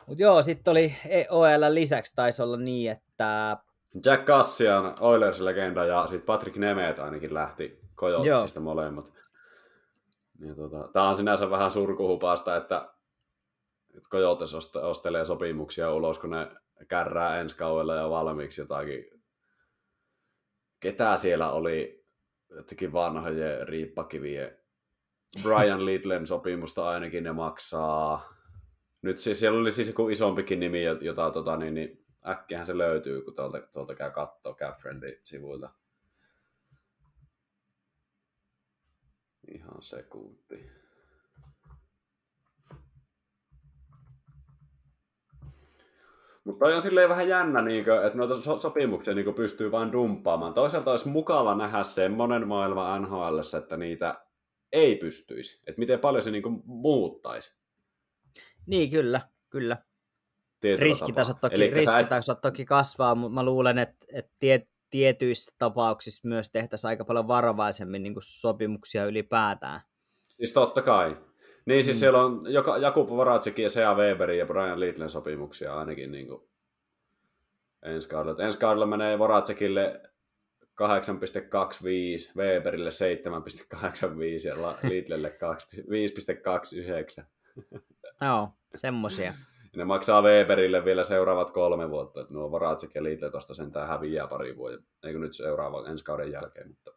[0.06, 0.94] Mutta joo, sitten oli
[1.30, 3.56] OL lisäksi taisi olla niin, että
[4.04, 9.12] Jack Cassian Oilers-legenda ja sitten Patrick Nemeth ainakin lähti Coyotesista molemmat.
[10.38, 12.88] Ja tota, Tämä on sinänsä vähän surkuhupasta, että,
[14.10, 16.50] Coyotes ost- ostelee sopimuksia ulos, kun ne
[16.88, 19.04] kärrää ensi kaudella ja valmiiksi jotakin.
[20.80, 22.06] Ketä siellä oli
[22.50, 24.58] jotenkin vanhojen riippakivien
[25.42, 28.35] Brian Littlen sopimusta ainakin ne maksaa.
[29.06, 33.22] Nyt siis siellä oli siis joku isompikin nimi, jota tota, niin, niin äkkiähän se löytyy,
[33.22, 35.70] kun tuolta, tuolta käy kattoo Capfriendin sivuilta.
[39.48, 40.70] Ihan sekunti.
[46.44, 50.54] Mutta on silleen vähän jännä, niin kuin, että noita so- sopimuksia niin pystyy vain dumppaamaan.
[50.54, 54.24] Toisaalta olisi mukava nähdä semmoinen maailma NHL, että niitä
[54.72, 55.62] ei pystyisi.
[55.66, 57.65] Että miten paljon se niin muuttaisi.
[58.66, 59.76] Niin kyllä, kyllä.
[60.78, 65.54] Riskitasot toki, Elikkä sä et- riskitasot toki kasvaa, mutta mä luulen, että, että tie, tietyissä
[65.58, 69.80] tapauksissa myös tehtäisiin aika paljon varovaisemmin niin kuin sopimuksia ylipäätään.
[70.28, 71.16] Siis totta kai.
[71.66, 71.98] Niin siis Mm.
[72.00, 76.48] siellä on joka, Jakub Voratsikin ja Sea Weberin ja Brian Littlen sopimuksia ainakin niin kuin
[77.82, 78.44] ensi kaudella.
[78.44, 80.00] Ensi kaudella menee Voratsikille
[80.62, 84.54] 8,25, Weberille 7,85 ja
[85.40, 85.66] 2
[87.20, 87.26] 5,29.
[88.20, 89.34] Joo, semmosia.
[89.76, 92.20] Ne maksaa Weberille vielä seuraavat kolme vuotta.
[92.20, 94.86] että Nuo Voratsik ja Little tuosta sentään häviää pari vuotta.
[95.02, 96.68] Eikö nyt seuraava ensi kauden jälkeen.
[96.68, 96.92] Mutta...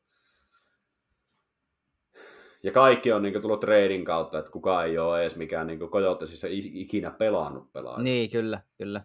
[2.63, 6.47] Ja kaikki on niin tullut trading kautta, että kukaan ei ole edes mikään niin Kojotesissa
[6.51, 8.03] ikinä pelannut pelaaja.
[8.03, 9.03] Niin, kyllä, kyllä.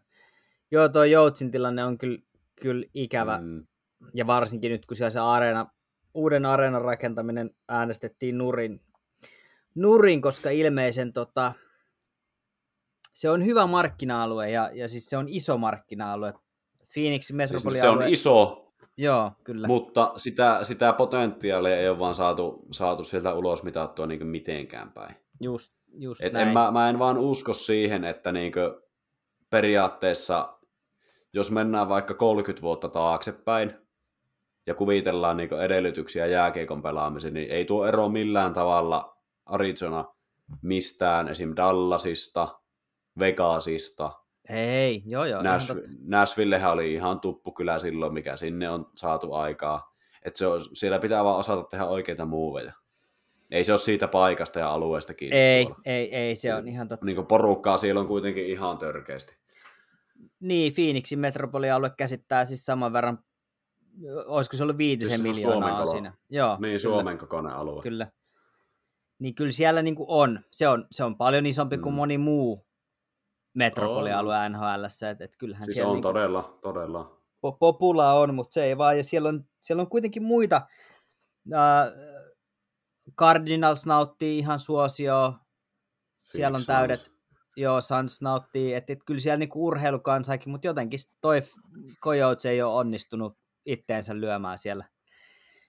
[0.70, 2.18] Joo, tuo Joutsin tilanne on kyllä,
[2.62, 3.38] kyllä ikävä.
[3.42, 3.66] Mm,
[4.14, 5.66] Ja varsinkin nyt, kun siellä se areena,
[6.14, 8.80] uuden areenan rakentaminen äänestettiin nurin,
[9.74, 11.52] nurin koska ilmeisen tota,
[13.14, 16.34] se on hyvä markkina-alue ja, ja siis se on iso markkina-alue.
[16.94, 18.02] Phoenixin siis metropolialue.
[18.02, 18.64] se on iso,
[18.96, 19.66] Joo, kyllä.
[19.66, 25.16] mutta sitä, sitä potentiaalia ei ole vaan saatu, saatu sieltä ulos mitattua niin mitenkään päin.
[25.40, 26.48] just, just Et näin.
[26.48, 28.82] en, mä, mä en vaan usko siihen, että niinkö
[29.50, 30.58] periaatteessa,
[31.32, 33.74] jos mennään vaikka 30 vuotta taaksepäin
[34.66, 40.04] ja kuvitellaan niinkö edellytyksiä jääkiekon pelaamiseen, niin ei tuo ero millään tavalla Arizona
[40.62, 41.52] mistään esim.
[41.56, 42.60] Dallasista,
[43.18, 44.10] Vegasista,
[44.50, 45.40] Ei, joo joo.
[45.40, 45.82] ihan Nash, totta.
[46.06, 49.94] Nashvillehän oli ihan tuppu kyllä silloin, mikä sinne on saatu aikaa.
[50.22, 52.72] Et se on, siellä pitää vaan osata tehdä oikeita muuveja.
[53.50, 55.36] Ei se ole siitä paikasta ja alueesta kiinni.
[55.36, 55.80] Ei, tuolla.
[55.86, 57.06] ei, ei, se on ihan totta.
[57.06, 59.36] Niin kuin porukkaa siellä on kuitenkin ihan törkeästi.
[60.40, 63.18] Niin, Phoenixin metropolialue käsittää siis saman verran,
[64.26, 65.86] olisiko se ollut viitisen Siis miljoonaa kolo.
[65.86, 66.12] siinä.
[66.30, 67.82] Joo, Niin, kyllä, Suomen kokoinen alue.
[67.82, 68.06] Kyllä.
[69.18, 70.40] Niin kyllä siellä niin kuin on.
[70.50, 70.86] Se, on.
[70.90, 71.96] se on paljon isompi kuin Mm.
[71.96, 72.66] moni muu
[73.54, 74.84] metropolialue NHL.
[75.10, 77.20] Et, et kyllähän Siis siellä on niinku todella, todella.
[77.46, 78.96] po- popula on, mutta se ei vaan.
[78.96, 80.56] Ja siellä on, siellä on kuitenkin muita.
[81.52, 81.92] Äh,
[83.18, 85.38] Cardinals nauttii ihan suosioa.
[86.24, 87.16] Siellä on täydet, Suns.
[87.56, 91.42] joo, Suns nauttii, että et kyllä siellä niinku urheilukansaakin, mutta jotenkin toi
[92.02, 94.84] Coyotes ei ole onnistunut itteensä lyömään siellä.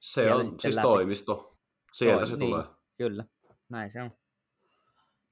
[0.01, 0.83] Se siellä on siis läpi.
[0.87, 1.57] toimisto.
[1.93, 2.51] Sieltä Toi- se niin.
[2.51, 2.65] tulee.
[2.97, 3.25] Kyllä,
[3.69, 4.11] näin se on.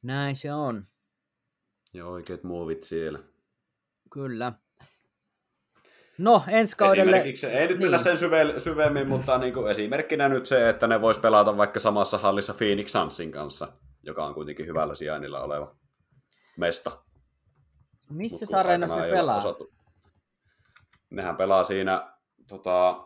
[0.02, 0.88] Näin se on,
[1.94, 3.20] Ja oikeat muovit siellä.
[4.14, 4.54] kyllä.
[6.18, 7.12] No, ensi kaudelle...
[7.12, 8.04] Esimerkiksi, ei nyt mennä niin.
[8.04, 12.18] sen syve, syvemmin, mutta niin kuin esimerkkinä nyt se, että ne vois pelata vaikka samassa
[12.18, 13.68] hallissa Phoenix Sunsin kanssa,
[14.04, 15.76] joka on kuitenkin hyvällä sijainnilla oleva
[16.58, 17.04] mesta.
[18.10, 19.38] Missä sarjana se pelaa?
[19.38, 19.74] osattu-
[21.10, 22.14] Nehän pelaa siinä,
[22.50, 23.04] tota,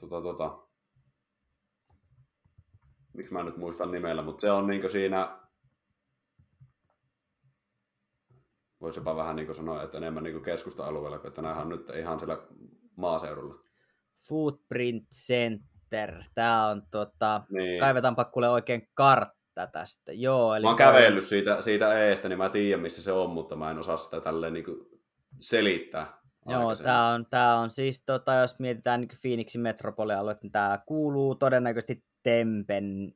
[0.00, 0.58] tota, tota,
[3.12, 5.38] miksi mä nyt muistan nimellä, mutta se on niinku siinä,
[8.80, 11.90] voisi jopa vähän niin kuin sanoa, että enemmän niin kuin keskusta-alueella, kun että on nyt
[11.98, 12.38] ihan siellä
[12.96, 13.54] maaseudulla.
[14.28, 16.22] Footprint Center.
[16.34, 17.42] Tää on tota...
[17.50, 17.80] Niin.
[17.80, 20.12] Kaivetaanpa kuule oikein kartta tästä.
[20.12, 23.56] Joo, eli Mä oon kävellyt siitä, siitä eestä, niin mä tiedän missä se on, mutta
[23.56, 24.86] mä en osaa sitä tälleen niin kuin
[25.40, 26.18] selittää.
[26.48, 31.34] Joo, tämä on, tää on siis, tota, jos mietitään niin Phoenixin metropolialue, niin tämä kuuluu
[31.34, 33.12] todennäköisesti Tempen,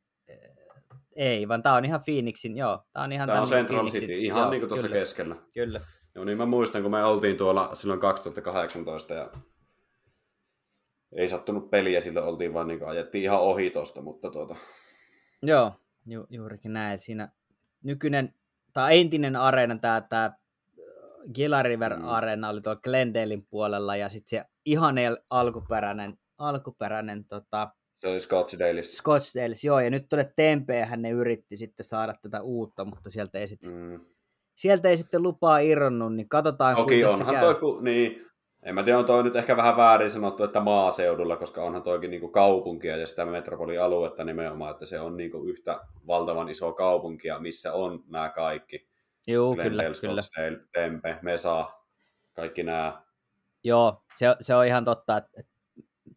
[1.16, 4.18] ei, vaan tämä on ihan Phoenixin, joo, tämä on ihan Tämä on Central Phoenixin- City,
[4.18, 5.36] ihan joo, niin kuin tuossa kyllä, keskellä.
[5.54, 5.80] Kyllä,
[6.14, 9.30] Joo, niin mä muistan, kun me oltiin tuolla silloin 2018 ja
[11.12, 14.56] ei sattunut peliä, silloin oltiin vaan niin kuin, ajettiin ihan ohi tosta, mutta tuota,
[15.42, 15.72] joo,
[16.06, 17.28] ju, juurikin näin, siinä
[17.82, 18.34] nykyinen,
[18.72, 20.32] tai entinen areena, tämä, tämä
[21.34, 22.04] Gila River Mm.
[22.08, 24.96] Arena oli tuolla Glendalein puolella, ja sitten se ihan
[25.30, 28.96] alkuperäinen, alkuperäinen tota, se oli Scottsdaleissa.
[28.96, 33.48] Scottsdales, joo, ja nyt tuonne Tempeähän ne yritti sitten saada tätä uutta, mutta sieltä ei
[33.48, 34.00] sitten, Mm.
[34.56, 37.44] sieltä ei sitten lupaa irronnut, niin katsotaan Toki onhan käy.
[37.44, 38.26] toi, ku, niin,
[38.62, 42.10] en mä tiedä, on toi nyt ehkä vähän väärin sanottu, että maaseudulla, koska onhan toikin
[42.10, 47.72] niinku kaupunkia ja sitä metropolialuetta nimenomaan, että se on niinku yhtä valtavan iso kaupunkia, missä
[47.72, 48.88] on nämä kaikki.
[49.26, 50.20] Joo, kyllä, Glendale, kyllä.
[50.20, 51.70] Scottsdale, Tempe, Mesa,
[52.36, 53.02] kaikki nämä.
[53.64, 55.42] Joo, se, se on ihan totta, että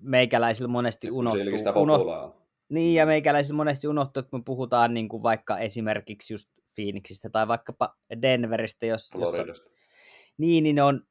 [0.03, 1.41] meikäläisillä monesti unohtuu.
[1.75, 1.99] Unoht...
[1.99, 2.43] populaa on.
[2.69, 7.29] Niin, ja meikäläisillä monesti unohtuu, että kun me puhutaan niin kuin vaikka esimerkiksi just Phoenixistä
[7.29, 9.69] tai vaikkapa Denveristä, jos, jossa, Floridasta.
[10.37, 11.01] niin, niin ne on,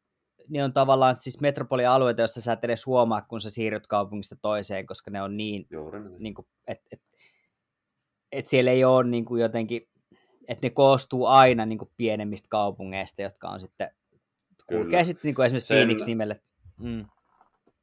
[0.48, 4.86] ne on tavallaan siis metropolialueita, joissa sä et edes huomaa, kun sä siirryt kaupungista toiseen,
[4.86, 7.02] koska ne on niin Juuri niin kuin, et, et,
[8.32, 9.88] et siellä ei ole niin kuin jotenkin,
[10.48, 13.90] että ne koostuu aina niin kuin pienemmistä kaupungeista, jotka on sitten,
[14.68, 15.04] kulkee Kyllä.
[15.04, 16.40] sitten niin kuin esimerkiksi Sen- Phoenix nimelle.
[16.80, 17.04] Mm.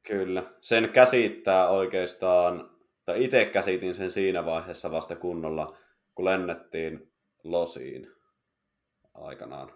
[0.02, 0.42] Kyllä.
[0.60, 2.70] Sen käsittää oikeastaan,
[3.04, 5.76] tai itse käsitin sen siinä vaiheessa vasta kunnolla,
[6.14, 7.12] kun lennettiin
[7.44, 8.12] Losiin
[9.14, 9.72] aikanaan.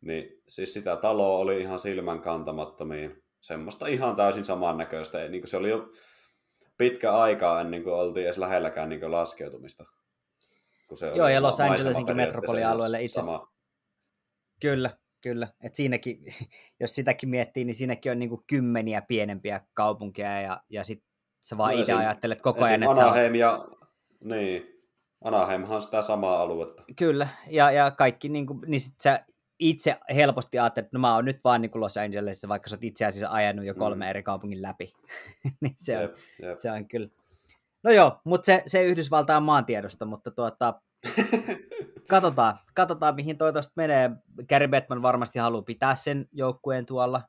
[0.00, 3.24] Niin siis sitä taloa oli ihan silmän kantamattomiin.
[3.40, 5.28] Semmoista ihan täysin samannäköistä.
[5.28, 5.90] Niin kuin se oli jo
[6.76, 9.84] pitkä aikaa ennen kuin oltiin edes lähelläkään niin kuin laskeutumista.
[10.88, 13.52] Kun se Joo, oli ja Los Angelesinkin metropolialueelle itse sama.
[14.60, 14.90] Kyllä,
[15.22, 15.48] kyllä.
[15.60, 16.24] Et siinäkin,
[16.80, 21.04] jos sitäkin miettii, niin siinäkin on niin kuin kymmeniä pienempiä kaupunkeja ja, ja sit
[21.40, 23.68] sä vaan No itse ajattelet koko ajan, että Anaheim ja...
[24.24, 24.66] Niin.
[25.24, 26.84] Anaheimhan on sitä samaa aluetta.
[26.96, 29.24] Kyllä, ja, ja kaikki, niin, kuin, niin sit sä
[29.58, 32.76] itse helposti ajattelet, että no mä oon nyt vaan niin kuin Los Angelesissa, vaikka sä
[32.76, 34.10] oot itse asiassa ajanut jo kolme Mm.
[34.10, 34.92] eri kaupungin läpi.
[35.60, 36.56] niin se, on, Jep, jep.
[36.56, 37.08] se on kyllä.
[37.84, 40.80] No joo, mutta se, se Yhdysvaltain maantiedosta, mutta tuota,
[42.08, 44.10] katsotaan, katsotaan mihin toi tosta menee.
[44.48, 47.22] Gary Bettman varmasti haluaa pitää sen joukkueen tuolla.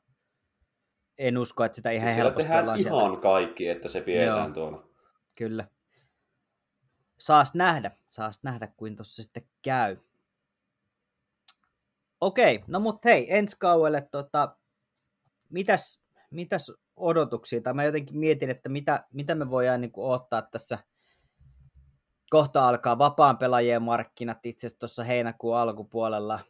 [1.18, 3.22] En usko, että sitä ihan Siis siellä helposti tehdään ihan sieltä.
[3.22, 4.54] kaikki, että se pidetään Joo.
[4.54, 4.88] tuolla.
[5.34, 5.68] Kyllä.
[7.18, 9.96] Saas nähdä, saas nähdä, kuin tuossa sitten käy.
[12.20, 14.56] Okei, no mut hei, ensi kauelle, tota,
[15.48, 20.78] mitäs, mitäs odotuksia, tai mä jotenkin mietin, että mitä, mitä me voidaan niin ottaa tässä,
[22.30, 26.40] kohta alkaa vapaan pelaajien markkinat itse asiassa tuossa heinäkuun alkupuolella,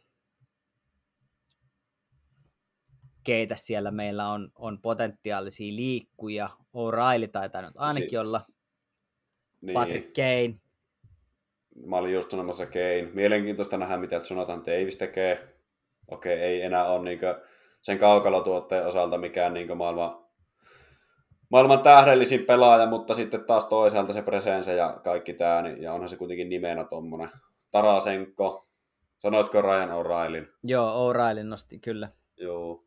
[3.23, 8.41] keitä siellä meillä on, on potentiaalisia liikkuja, O'Reilly taitaa nyt ainakin Si- olla,
[9.61, 9.73] Niin.
[9.73, 10.55] Patrick Kane,
[11.85, 13.09] Mä olin just sanomassa Kane.
[13.13, 15.55] Mielenkiintoista nähdä, mitä Jonathan Davis tekee.
[16.07, 17.19] okei, ei enää ole niin
[17.81, 20.25] sen kaukalotuotteen osalta mikään niin maailman,
[21.51, 26.09] maailman tähdellisin pelaaja, mutta sitten taas toisaalta se presense ja kaikki tämä, niin, ja onhan
[26.09, 27.29] se kuitenkin nimenä tuommoinen
[27.71, 28.67] Tarasenko,
[29.17, 30.53] sanoitko Ryan O'Reillyn?
[30.63, 32.09] Joo, O'Reillyn nosti kyllä.
[32.37, 32.83] Joo.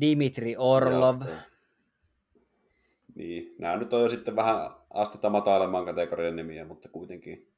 [0.00, 1.20] Dimitri Orlov.
[1.20, 1.36] Ja,
[3.14, 7.52] niin, nämä nyt on jo sitten vähän astetta matalemman kategorian nimiä, mutta kuitenkin.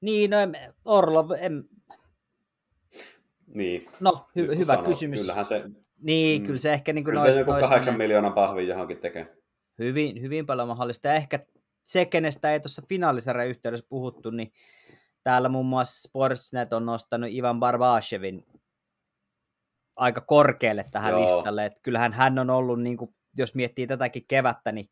[0.00, 0.36] Niin, no
[0.84, 1.64] Orlov, en...
[3.46, 3.88] Niin.
[4.00, 5.20] No, hy- hyvä sanot, kysymys.
[5.20, 5.64] Kyllähän se...
[6.02, 9.36] Niin, mm, kyllä se ehkä niin kuin kyllä se joku kahdeksan miljoonan pahvin johonkin tekee.
[9.78, 11.08] Hyvin, hyvin paljon mahdollista.
[11.08, 11.40] Ja ehkä
[11.84, 14.52] se, kenestä ei tuossa finaalisarjan yhteydessä puhuttu, niin
[15.22, 18.46] täällä muun muassa Sportsnet on nostanut Ivan Barbashevin
[19.96, 21.22] aika korkealle tähän Joo.
[21.22, 21.66] listalle.
[21.66, 24.90] Että kyllähän hän on ollut, niin kuin, jos miettii tätäkin kevättä, niin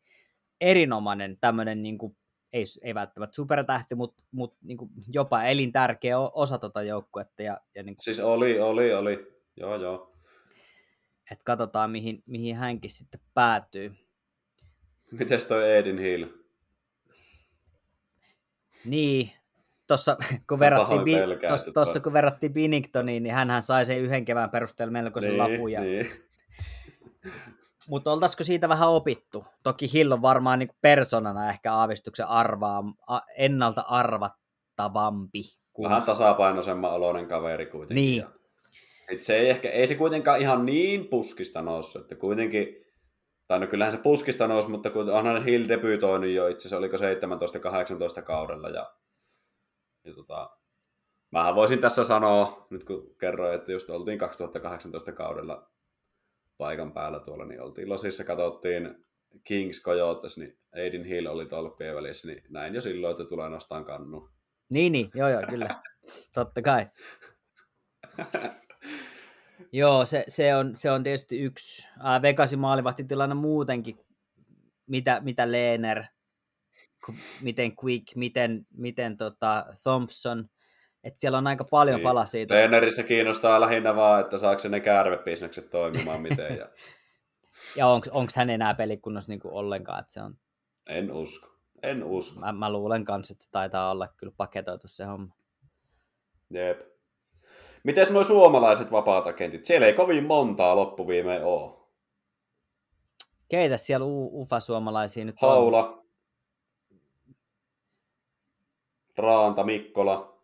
[0.61, 2.17] erinomainen tämmöinen, niin kuin,
[2.53, 7.43] ei, ei välttämättä supertähti, mutta mut, niin kuin, jopa elintärkeä osa tuota joukkuetta.
[7.43, 9.43] Ja, ja niin kuin, siis oli, oli, oli.
[9.57, 10.08] Joo, joo.
[11.31, 13.95] Että katsotaan, mihin, mihin hänkin sitten päätyy.
[15.11, 16.25] Mites toi Edin Hill?
[18.85, 19.31] Niin,
[19.87, 20.17] tuossa
[20.49, 21.13] kun, verrattiin, bi,
[21.47, 25.71] tossa, tossa, kun verrattiin Binningtoniin, niin hän sai sen yhden kevään perusteella melkoisen niin, lapun.
[25.71, 25.81] Ja...
[25.81, 26.05] Niin.
[27.87, 29.43] Mutta oltaisiko siitä vähän opittu?
[29.63, 32.83] Toki Hill on varmaan niin persoonana ehkä aavistuksen arvaa,
[33.37, 35.43] ennalta arvattavampi.
[35.73, 35.89] Kuin...
[35.89, 37.95] Vähän tasapainoisemman oloinen kaveri kuitenkin.
[37.95, 38.17] Niin.
[38.17, 38.38] Ja
[39.09, 42.85] sit se ei, ehkä, ei se kuitenkaan ihan niin puskista noussut, että kuitenkin,
[43.47, 46.97] tai no kyllähän se puskista nousi, mutta kun onhan Hill debyytoinut jo itse asiassa, oliko
[48.19, 48.93] 17-18 kaudella, ja
[50.03, 50.49] ja tota,
[51.31, 55.71] mähän voisin tässä sanoa, nyt kun kerroin, että just oltiin 2018 kaudella
[56.57, 59.05] paikan päällä tuolla, niin oltiin Losissa, katsottiin
[59.43, 63.85] Kings Coyotes, niin Aiden Hill oli tolppien välissä, niin näin jo silloin, että tulee nostaan
[63.85, 64.29] kannu.
[64.69, 65.81] Niin, niin, joo, joo, kyllä.
[66.33, 66.87] Totta kai.
[69.71, 71.87] joo, se, se, on, se on tietysti yksi.
[72.05, 73.99] Äh, Vegasin maalivahtitilanne muutenkin,
[74.87, 76.03] mitä, mitä Leener
[77.41, 80.49] miten Quick, miten, miten tota Thompson,
[81.03, 82.03] että siellä on aika paljon niin.
[82.03, 82.45] palasia.
[82.45, 86.57] Treenerissä kiinnostaa lähinnä vaan, että saako ne kärvebisnekset toimimaan miten.
[86.57, 86.69] Ja,
[87.77, 90.37] ja onko hän enää pelikunnossa niin ollenkaan, että se on...
[90.87, 92.39] En usko, en usko.
[92.39, 95.35] Mä, mä luulen kanssa, että se taitaa olla kyllä paketoitu se homma.
[96.49, 96.81] Jep.
[97.83, 99.65] Miten nuo suomalaiset vapaat agentit?
[99.65, 101.79] Siellä ei kovin montaa loppuviimeen ole.
[103.47, 106.05] Keitä siellä u- ufa-suomalaisia nyt Haula, on?
[109.17, 110.39] Raanta, Mikkola.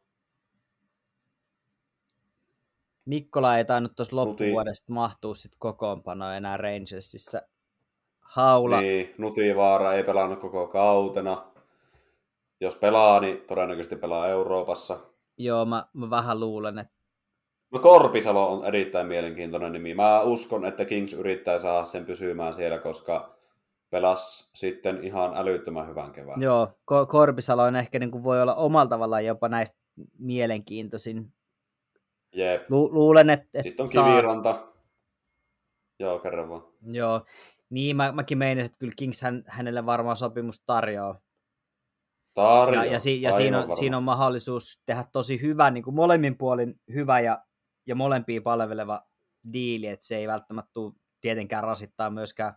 [3.06, 7.42] Mikkola ei tainnut tuossa loppuvuodesta mahtua sitten kokoonpanoa enää Rangersissa.
[8.22, 8.82] Haula.
[8.82, 11.52] Niin, Nutivaara ei pelannut koko kautena.
[12.60, 15.00] Jos pelaa, niin todennäköisesti pelaa Euroopassa.
[15.38, 16.95] Joo, mä, mä vähän luulen, että
[17.76, 19.94] No Korpisalo on erittäin mielenkiintoinen nimi.
[19.94, 23.36] Mä uskon, että Kings yrittää saada sen pysymään siellä, koska
[23.90, 26.42] pelas sitten ihan älyttömän hyvän kevään.
[26.42, 26.70] Joo,
[27.08, 29.78] Korpisalo on ehkä niin kuin voi olla omalla tavallaan jopa näistä
[30.20, 31.34] mielenkiintoisin.
[32.36, 32.70] Jep.
[32.70, 34.10] Lu- luulen, että, että Sitten on saa...
[34.10, 34.68] Kiviranta.
[36.00, 36.64] Joo, kerran vaan.
[36.82, 37.26] Joo,
[37.70, 41.20] niin mä, mäkin meinasin, että kyllä Kings hän, hänelle varmaan sopimus tarjoaa.
[42.34, 42.86] Tarjoaa.
[42.86, 46.38] Ja, ja, si, ja siinä, on, siinä on mahdollisuus tehdä tosi hyvä, niin kuin molemmin
[46.38, 47.45] puolin hyvä ja,
[47.86, 49.08] ja molempia palveleva
[49.54, 52.54] diili, että se ei välttämättä tule tietenkään rasittaa myöskään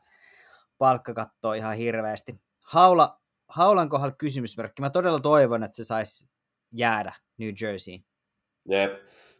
[0.78, 2.40] palkkakattoa ihan hirveästi.
[2.64, 4.82] Haula, Haulan kohdalla kysymysmerkki.
[4.82, 6.30] Mä todella toivon, että se saisi
[6.72, 8.04] jäädä New Jerseyin.
[8.70, 8.92] Jep.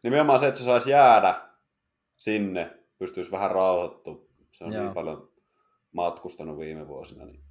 [0.02, 1.48] Nimenomaan se, että se saisi jäädä
[2.16, 4.26] sinne, pystyisi vähän rauhoittumaan.
[4.52, 4.84] Se on niin Joo.
[4.84, 5.32] niin paljon
[5.92, 7.24] matkustanut viime vuosina.
[7.24, 7.44] Niin.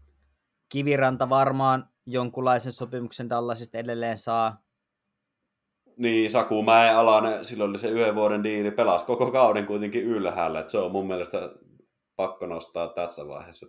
[0.69, 4.66] Kiviranta varmaan jonkunlaisen sopimuksen Dallasista edelleen saa.
[5.97, 10.60] Niin, Saku Mäen alainen, silloin oli se yhden vuoden diili, pelasi koko kauden kuitenkin ylhäällä.
[10.60, 11.51] Et se on mun mielestä
[12.15, 13.67] pakko nostaa tässä vaiheessa.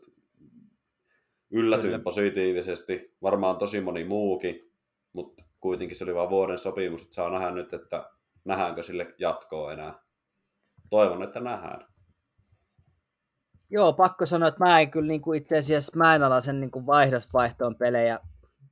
[1.51, 2.03] Yllätyin Kyllä.
[2.03, 4.73] positiivisesti, varmaan tosi moni muukin,
[5.13, 8.11] mutta kuitenkin se oli vain vuoden sopimus, että saa nähdä nyt, että
[8.45, 9.99] nähdäänkö sille jatkoa enää.
[10.91, 11.87] Toivon, että nähdään.
[13.71, 16.61] Joo, pakko sanoa, että mä en kyllä niin kuin itse asiassa mä en ala sen
[16.61, 18.19] niin kuin vaihdosta vaihtoon pelejä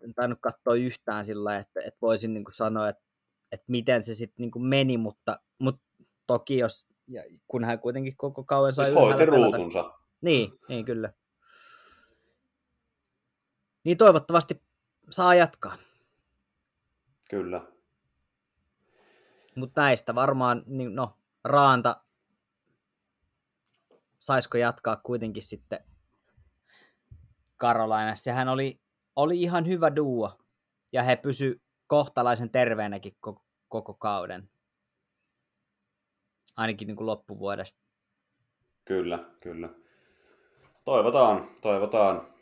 [0.05, 3.06] en tainnut katsoa yhtään sillä, että, että voisin niin kuin sanoa, että,
[3.53, 5.83] että miten se sitten niin kuin meni, mutta, mutta
[6.27, 9.93] toki jos ja kun hän kuitenkin koko kauan sai siis hoiti ruutunsa.
[10.21, 11.13] Niin, niin kyllä.
[13.85, 14.63] Niin toivottavasti
[15.11, 15.77] saa jatkaa.
[17.31, 17.63] Kyllä.
[19.55, 22.05] Mutta näistä varmaan, niin no, Raanta,
[24.21, 25.85] saisiko jatkaa kuitenkin sitten
[27.57, 28.25] Karolainassa.
[28.25, 28.81] Sehän oli,
[29.17, 30.39] oli ihan hyvä duo,
[30.93, 34.51] ja he pysy kohtalaisen terveenäkin koko, koko kauden.
[36.57, 37.81] ainakin niin kuin loppuvuodesta.
[38.85, 39.69] Kyllä, kyllä.
[40.85, 42.35] Toivotaan, toivotaan.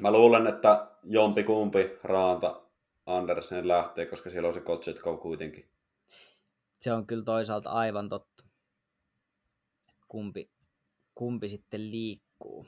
[0.00, 2.62] Mä luulen, että jompi kumpi Raanta
[3.06, 5.68] Andersen lähtee, koska siellä on se Kotsetko kuitenkin.
[6.80, 8.44] Se on kyllä toisaalta aivan totta.
[10.08, 10.50] Kumpi,
[11.14, 12.66] kumpi sitten liikkuu.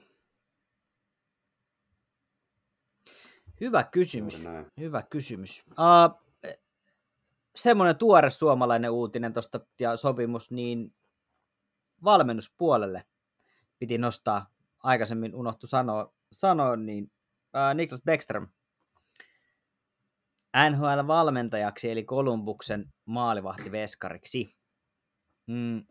[3.61, 4.45] Hyvä kysymys.
[4.81, 5.65] Hyvä kysymys.
[5.71, 6.27] Uh,
[7.57, 10.95] semmoinen tuore suomalainen uutinen tuosta ja sopimus, niin
[12.05, 13.05] valmennuspuolelle
[13.79, 14.47] piti nostaa,
[14.83, 18.49] aikaisemmin unohtu sanoa, sanoa niin uh, Niklas Beckström
[20.57, 24.57] NHL-valmentajaksi eli Kolumbuksen maalivahtiveskariksi.
[25.47, 25.87] Mm,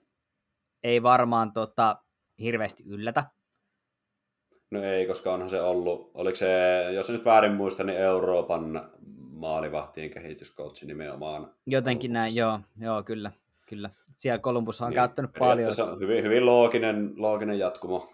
[0.84, 2.04] ei varmaan tota,
[2.40, 3.35] hirveästi yllätä.
[4.76, 6.48] No ei, koska onhan se ollut, oliko se,
[6.94, 8.90] jos nyt väärin muista, niin Euroopan
[9.32, 11.52] maalivahtien kehityskoutsi nimenomaan.
[11.66, 13.32] Jotenkin näin, joo, joo, kyllä,
[13.70, 13.90] kyllä.
[14.18, 15.76] Siellä Kolumbus on niin, käyttänyt paljon.
[15.76, 18.10] Se on hyvin, hyvin looginen, looginen jatkumo.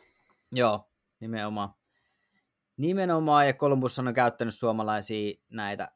[0.52, 0.88] Joo,
[1.20, 1.70] nimenomaan.
[2.78, 5.92] Nimenomaan, ja Kolumbus on käyttänyt suomalaisia näitä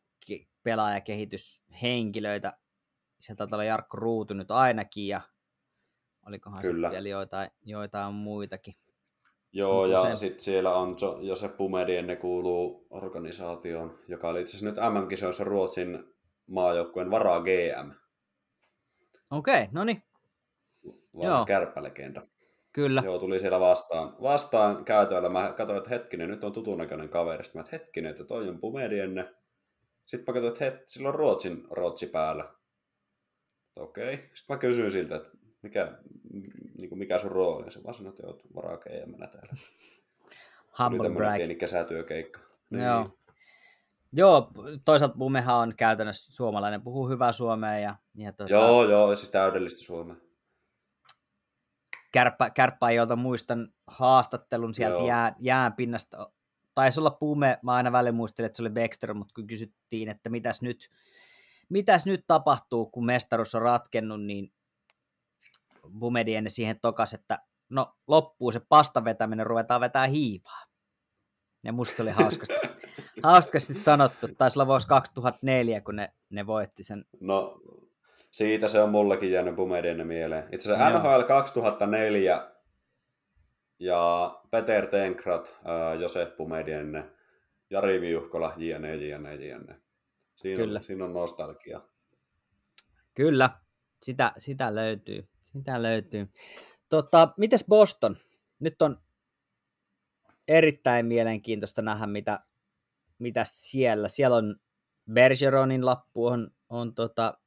[0.64, 2.58] pelaajakehityshenkilöitä.
[3.20, 5.22] Sieltä taitaa olla Jarkko Ruutu nyt ainakin, ja
[6.28, 6.88] olikohan Kyllä.
[6.88, 8.76] sitten vielä joitain, joitain muitakin.
[9.56, 10.18] Joo, ja sen...
[10.18, 15.44] sitten siellä on jo, Josef Pumedi, ne kuuluu organisaatioon, joka oli itse asiassa nyt MM-kisoissa
[15.44, 16.16] Ruotsin
[16.48, 17.92] maajoukkueen varaa GM.
[19.32, 20.04] Okei, okay, no niin.
[21.18, 21.46] Joo.
[21.46, 22.22] kärppälegenda.
[22.74, 23.02] Kyllä.
[23.06, 25.30] Joo, tuli siellä vastaan, vastaan käytävällä.
[25.30, 27.44] Mä katsoin, että hetkinen, nyt on tutun näköinen kaveri.
[27.44, 29.34] Sitten mä, että hetkinen, että toi on Pumedienne.
[30.06, 32.54] Sitten mä katsoin, että het, sillä on Ruotsin rotsi päällä.
[33.76, 34.14] Okei.
[34.14, 34.28] Okay.
[34.34, 35.30] Sitten mä kysyin siltä, että
[35.62, 35.98] mikä,
[36.78, 37.66] niin kuin mikä sun rooli?
[37.66, 39.54] Ja se vaan sanoi, että oot varakeijämänä täällä.
[40.80, 41.36] Humble brag.
[41.36, 42.40] pieni kesätyökeikka.
[42.70, 42.84] Niin.
[42.84, 43.18] Joo.
[44.18, 44.52] Joo,
[44.86, 47.80] toisaalta Bumehan on käytännössä suomalainen, puhuu hyvää suomea.
[47.80, 50.16] Ja, ja tuota, joo, joo, siis täydellistä suomea.
[52.12, 56.32] Kärppä, kärppä jolta muistan haastattelun sieltä jää, jään pinnasta.
[56.76, 60.30] Taisi olla Pume, mä aina välillä muistelin, että se oli Baxter, mutta kun kysyttiin, että
[60.30, 60.90] mitäs nyt,
[61.70, 64.52] mitäs nyt tapahtuu, kun mestaruus on ratkennut, niin
[66.00, 70.64] Bumedi ennen siihen tokas, että no loppuu se pasta vetäminen, ruvetaan vetää hiivaa.
[71.64, 72.56] Ja musta oli hauskasti,
[73.24, 74.28] hauskasti sanottu.
[74.38, 77.06] Taisi olla vuosi 2004, kun ne, ne voitti sen.
[77.20, 77.62] No,
[78.32, 80.50] siitä se on mullekin jäänyt Bumedien mieleen.
[80.52, 82.52] Itse asiassa NHL 2004
[83.80, 87.12] ja Peter Tenkrat, äh, Josef Bumedien,
[87.70, 89.82] Jari Viuhkola, jne, jne, jne.
[90.36, 90.82] Siinä, Kyllä.
[90.82, 91.82] Siinä on nostalgia.
[93.14, 93.50] Kyllä,
[94.02, 95.28] sitä, sitä löytyy.
[95.56, 96.28] Mitä löytyy?
[96.90, 98.18] Tota, mites Boston?
[98.60, 99.02] Nyt on
[100.48, 102.40] erittäin mielenkiintoista nähdä, mitä,
[103.20, 104.08] mitä siellä.
[104.08, 104.56] Siellä on
[105.14, 107.38] Bergeronin lappu on, on tota,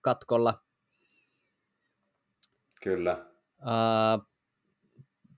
[0.00, 0.62] katkolla.
[2.82, 3.26] Kyllä.
[3.58, 4.32] Uh,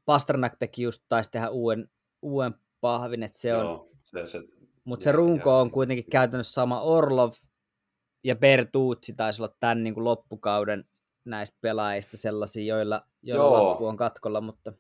[0.05, 1.91] Pasternak teki just taisi tehdä uuden,
[2.23, 3.89] uuden pahvin, että se Joo, on...
[4.05, 4.43] Se, se,
[4.85, 6.81] mutta se runko on kuitenkin käytännössä sama.
[6.81, 7.33] Orlov
[8.25, 10.85] ja Bertucci taisi olla tämän niin kuin loppukauden
[11.25, 13.69] näistä pelaajista sellaisia, joilla, joilla Joo.
[13.69, 14.73] lappu on katkolla, mutta...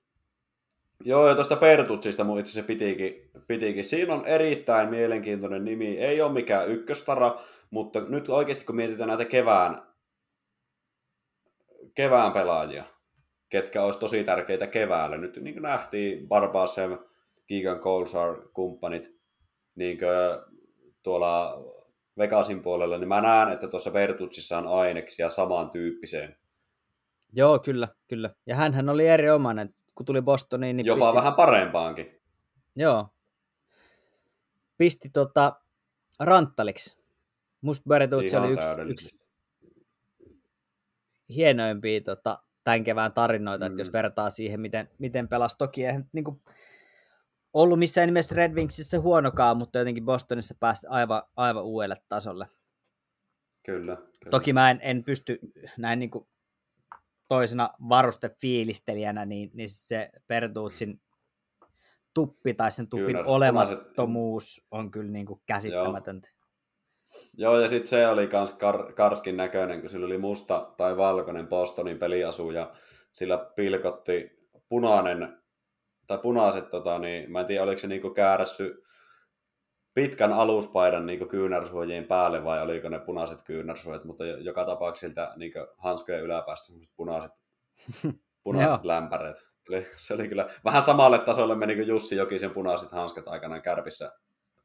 [1.04, 3.84] Joo, ja tuosta Pertutsista mun itse asiassa pitikin, pitikin.
[3.84, 5.98] Siinä on erittäin mielenkiintoinen nimi.
[5.98, 7.40] Ei ole mikään ykköstara,
[7.70, 9.82] mutta nyt oikeasti kun mietitään näitä kevään,
[11.94, 12.84] kevään pelaajia,
[13.48, 15.16] ketkä olisi tosi tärkeitä keväällä.
[15.16, 16.98] Nyt niin kuin nähtiin Barbasem,
[17.48, 19.16] Gigan Colsar, kumppanit,
[19.74, 20.08] niin kuin
[21.02, 21.64] tuolla
[22.18, 26.36] Vegasin puolella, niin mä näen, että tuossa Vertutsissa on aineksia samantyyppiseen.
[27.32, 28.30] Joo, kyllä, kyllä.
[28.46, 30.76] Ja hän oli erinomainen, kun tuli Bostoniin.
[30.76, 31.16] Niin Jopa pisti...
[31.16, 32.20] vähän parempaankin.
[32.76, 33.08] Joo.
[34.78, 35.60] Pisti tota
[36.20, 37.04] ranttaliksi.
[37.60, 39.20] Musta Bertuzzi oli yksi, yksi
[41.28, 43.72] hienoimpia tota, tämän kevään tarinoita, mm.
[43.72, 45.58] että jos vertaa siihen, miten, miten pelasi.
[45.58, 46.40] Toki eihän niin kuin,
[47.54, 52.46] ollut missään nimessä Red Wingsissä huonokaan, mutta jotenkin Bostonissa pääsi aivan, aivan uudelle tasolle.
[53.66, 53.96] Kyllä.
[53.96, 54.30] kyllä.
[54.30, 55.38] Toki mä en, en pysty
[55.78, 56.28] näin niin kuin
[57.28, 61.00] toisena varustefiilistelijänä, niin, niin se Pertuutsin
[62.14, 64.86] tuppi tai sen tupin kyllä, olemattomuus punaiset...
[64.86, 66.28] on kyllä niin kuin käsittämätöntä.
[66.28, 66.44] Joo.
[67.36, 71.48] Joo, ja sitten se oli myös kar- karskin näköinen, kun sillä oli musta tai valkoinen
[71.48, 72.74] Bostonin peliasu, ja
[73.12, 75.43] sillä pilkotti punainen
[76.06, 78.84] tai punaiset, tota, niin mä en tiedä, oliko se niinku käärässy
[79.94, 85.58] pitkän aluspaidan niinku kyynärsuojien päälle vai oliko ne punaiset kyynärsuojat, mutta joka tapauksessa siltä niinku
[85.78, 87.32] hanskojen yläpäästä punaiset,
[88.44, 89.36] punaiset lämpäreet.
[89.68, 94.12] Eli se oli kyllä vähän samalle tasolle meni kuin Jussi Jokisen punaiset hanskat aikanaan kärpissä.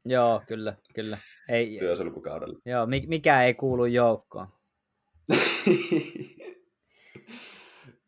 [0.04, 1.18] Joo, kyllä, kyllä.
[1.48, 2.58] Ei, työsulkukaudella.
[2.64, 4.48] Joo, mikä ei kuulu joukkoon.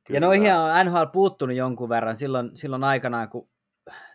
[0.09, 3.49] Ja noihin on NHL puuttunut jonkun verran silloin, silloin aikanaan, kun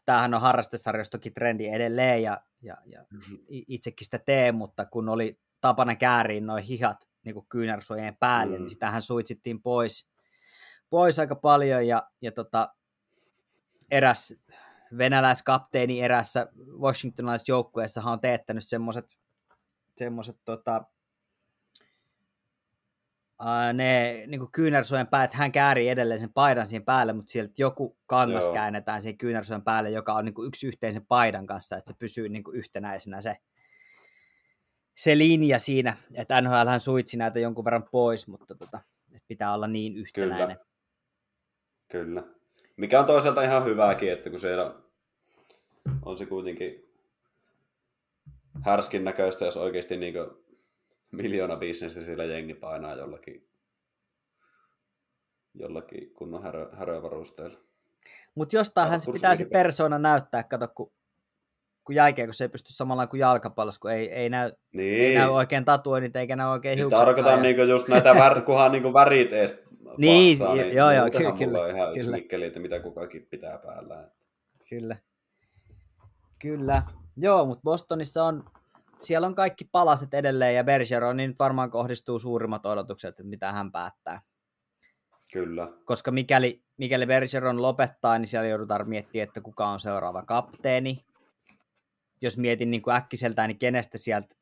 [0.05, 3.37] tämähän on harrastesarjoissa toki trendi edelleen ja, ja, ja mm-hmm.
[3.47, 8.61] itsekin sitä teen, mutta kun oli tapana kääriin noin hihat niin kuin kyynärsuojien päälle, niin
[8.61, 8.63] mm.
[8.63, 10.09] niin sitähän suitsittiin pois,
[10.89, 12.73] pois aika paljon ja, ja tota,
[13.91, 14.35] eräs
[14.97, 16.47] venäläiskapteeni erässä
[16.79, 19.05] washingtonilaisessa joukkueessa on teettänyt semmoiset
[19.97, 20.83] semmoset, tota,
[23.73, 28.45] ne niin kyynärsuojen päät, hän käärii edelleen sen paidan siihen päälle, mutta sieltä joku kangas
[28.45, 28.53] Joo.
[28.53, 32.29] käännetään siihen kyynärsuojen päälle, joka on niin kuin yksi yhteisen paidan kanssa, että se pysyy
[32.29, 33.37] niin kuin yhtenäisenä se,
[34.95, 38.79] se linja siinä, että NHL hän suitsi näitä jonkun verran pois, mutta tota,
[39.11, 40.57] että pitää olla niin yhtenäinen.
[40.57, 40.67] Kyllä.
[42.05, 42.23] Kyllä.
[42.77, 44.75] Mikä on toisaalta ihan hyvääkin, että kun siellä
[46.05, 46.87] on se kuitenkin
[48.61, 50.13] härskin näköistä, jos oikeasti niin
[51.11, 53.47] miljoona bisnestä siellä jengi painaa jollakin,
[55.53, 57.59] jollakin kunnon härö, härövarusteella.
[58.35, 60.91] Mutta jostainhan se pitää se persoona näyttää, kato, kun,
[61.83, 65.01] kun jälkeen, kun se ei pysty samalla kuin jalkapallossa, kun ei, ei, näy, niin.
[65.01, 66.99] ei näy oikein tatuoinnit eikä näy oikein hiukset.
[66.99, 69.63] Tarkoitan niinku just näitä, vär, kunhan niinku värit edes
[69.97, 72.11] niin, passaa, niin joo, joo, kyllä, kyllä, on ihan kyllä.
[72.11, 74.09] mikkeli, että mitä kukakin pitää päällä.
[74.69, 74.95] Kyllä.
[76.41, 76.83] Kyllä.
[77.17, 78.43] Joo, mutta Bostonissa on,
[78.99, 83.51] siellä on kaikki palaset edelleen ja Bergeron, niin nyt varmaan kohdistuu suurimmat odotukset, että mitä
[83.51, 84.21] hän päättää.
[85.31, 85.67] Kyllä.
[85.85, 91.05] Koska mikäli, mikäli Bergeron lopettaa, niin siellä joudutaan miettimään, että kuka on seuraava kapteeni.
[92.21, 94.35] Jos mietin niin kuin äkkiseltään, niin kenestä, sieltä,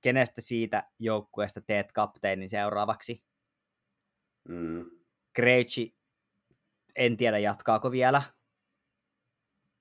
[0.00, 3.24] kenestä siitä joukkueesta teet kapteenin seuraavaksi.
[4.48, 4.90] Mm.
[5.32, 5.96] Krejci,
[6.96, 8.22] en tiedä jatkaako vielä,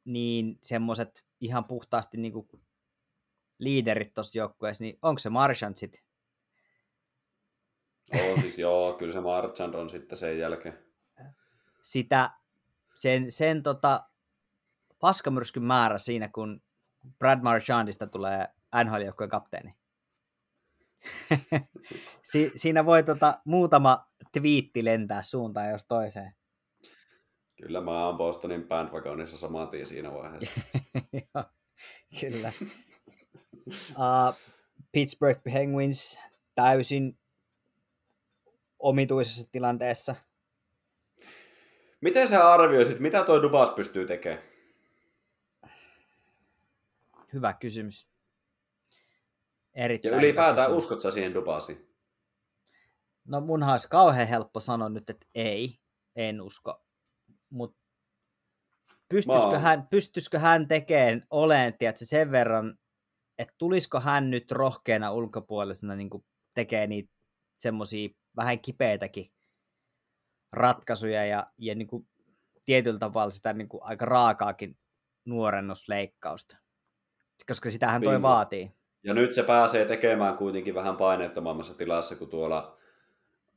[0.05, 2.47] niin semmoiset ihan puhtaasti niin kuin
[3.59, 6.01] liiderit tuossa joukkueessa, niin onko se Marchand sitten?
[8.19, 10.79] Oo, siis joo, kyllä se Marchand on sitten sen jälkeen.
[11.83, 12.29] Sitä,
[12.95, 14.09] sen, sen tota,
[14.99, 16.61] paskamyrskyn määrä siinä, kun
[17.19, 18.47] Brad Marchandista tulee
[18.83, 19.73] NHL-joukkueen kapteeni.
[22.31, 26.35] si- siinä voi tota, muutama twiitti lentää suuntaan jos toiseen.
[27.55, 30.61] Kyllä mä oon Bostonin bandwagonissa saman tien siinä vaiheessa.
[32.21, 32.51] kyllä.
[33.67, 34.35] Uh,
[34.91, 36.19] Pittsburgh Penguins
[36.55, 37.17] täysin
[38.79, 40.15] omituisessa tilanteessa.
[42.01, 44.43] Miten sä arvioisit, mitä toi Dubas pystyy tekemään?
[47.33, 48.07] Hyvä kysymys.
[49.73, 51.87] Erittäin ja ylipäätään uskot sä siihen Dubasiin?
[53.25, 55.79] No munhan olisi kauhean helppo sanoa nyt, että ei,
[56.15, 56.83] en usko.
[57.49, 57.77] Mutta
[59.09, 62.77] pystyisikö hän, pystyisikö hän tekemään olentia, että sen verran,
[63.37, 66.09] että tulisiko hän nyt rohkeana ulkopuolisena niin
[66.53, 67.13] tekee niitä
[67.55, 69.31] semmoisia vähän kipeitäkin
[70.53, 72.07] ratkaisuja ja, ja niin kuin
[72.65, 74.77] tietyllä tavalla sitä niin kuin aika raakaakin
[75.25, 76.57] nuorennusleikkausta.
[77.47, 78.27] Koska sitähän toi Bingo.
[78.27, 78.71] vaatii.
[79.03, 82.77] Ja nyt se pääsee tekemään kuitenkin vähän paineettomammassa tilassa kuin tuolla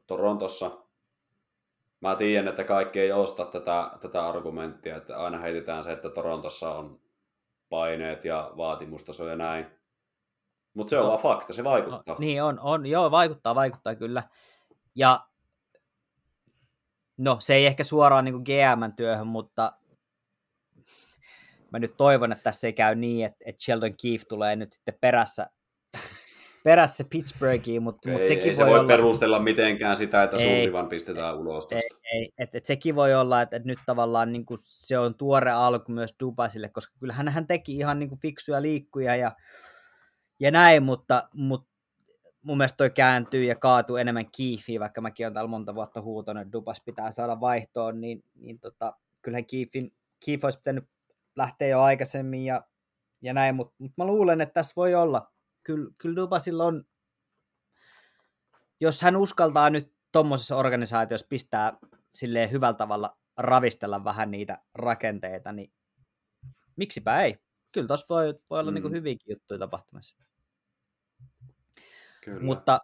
[0.06, 0.70] Torontossa.
[2.00, 6.74] Mä tiedän, että kaikki ei osta tätä, tätä argumenttia, että aina heitetään se, että Torontossa
[6.74, 7.00] on
[7.70, 9.66] paineet ja vaatimustaso ja näin.
[10.74, 12.02] Mutta se on no, vaan fakta, se vaikuttaa.
[12.06, 14.22] No, niin on, on, joo, vaikuttaa, vaikuttaa kyllä.
[14.94, 15.26] Ja
[17.16, 19.72] no, se ei ehkä suoraan niin GM-työhön, mutta
[21.72, 24.98] mä nyt toivon, että tässä ei käy niin, että, että Sheldon Keefe tulee nyt sitten
[25.00, 25.50] perässä
[26.64, 28.88] perässä Pittsburghiin, mutta, mutta sekin ei se voi, olla...
[28.88, 31.80] perustella mitenkään sitä, että Sullivan pistetään ulos Ei,
[32.12, 32.32] ei.
[32.38, 35.92] Et, et sekin voi olla, että, että nyt tavallaan niin kuin se on tuore alku
[35.92, 39.32] myös Dubasille, koska kyllähän hän teki ihan niin kuin fiksuja liikkuja ja,
[40.40, 41.70] ja näin, mutta, mutta
[42.42, 46.40] mun mielestä toi kääntyy ja kaatuu enemmän kiifiin, vaikka mäkin olen täällä monta vuotta huutanut,
[46.40, 48.92] että Dubas pitää saada vaihtoon, niin, niin tota,
[49.22, 50.84] kyllähän Kiifin, Kiif olisi pitänyt
[51.36, 52.64] lähteä jo aikaisemmin ja,
[53.22, 55.32] ja näin, mutta, mutta mä luulen, että tässä voi olla,
[55.62, 56.84] kyllä, kyllä Dubasilla on,
[58.80, 61.72] jos hän uskaltaa nyt tuommoisessa organisaatiossa pistää
[62.14, 65.72] silleen hyvällä tavalla ravistella vähän niitä rakenteita, niin
[66.76, 67.38] miksipä ei.
[67.72, 68.92] Kyllä tuossa voi, voi olla niinku mm.
[68.92, 70.16] niin hyvinkin juttuja tapahtumassa.
[72.24, 72.42] Kyllä.
[72.42, 72.78] Mutta,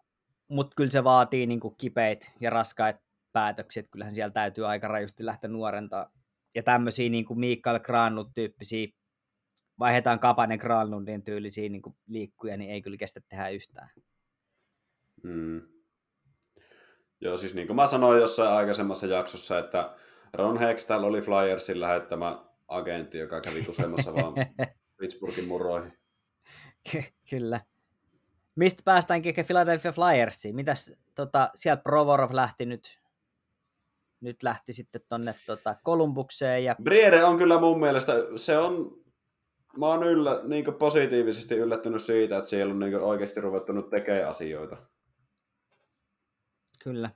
[0.49, 3.01] mutta kyllä se vaatii niin kipeitä ja raskaita
[3.33, 6.13] päätöksiä, että kyllähän siellä täytyy aika rajusti lähteä nuorentaa.
[6.55, 8.89] Ja tämmöisiä niin kuin Mikael Granlund-tyyppisiä
[9.79, 13.91] vaihdetaan Kapanen Granlundin tyylisiä niin liikkuja, niin ei kyllä kestä tehdä yhtään.
[15.23, 15.63] Mm.
[17.21, 19.97] Joo, siis niin kuin mä sanoin jossain aikaisemmassa jaksossa, että
[20.33, 24.35] Ron Hextall oli Flyersin lähettämä agentti, joka kävi kusemassa vaan
[24.99, 25.93] Pittsburghin muroihin.
[26.93, 27.61] Ky- kyllä.
[28.57, 30.55] Mistä päästäänkin Philadelphia Flyersiin?
[30.55, 33.01] Mitäs tota, sieltä Provorov lähti nyt
[34.21, 36.65] nyt lähti sitten tonne tota, Kolumbukseen.
[36.65, 36.77] Ja...
[36.83, 38.99] Briere on kyllä mun mielestä, se on,
[39.79, 44.77] mä oon yllä, niin positiivisesti yllättynyt siitä, että siellä on niin oikeasti ruvettu tekemään asioita.
[46.85, 47.11] Kyllä.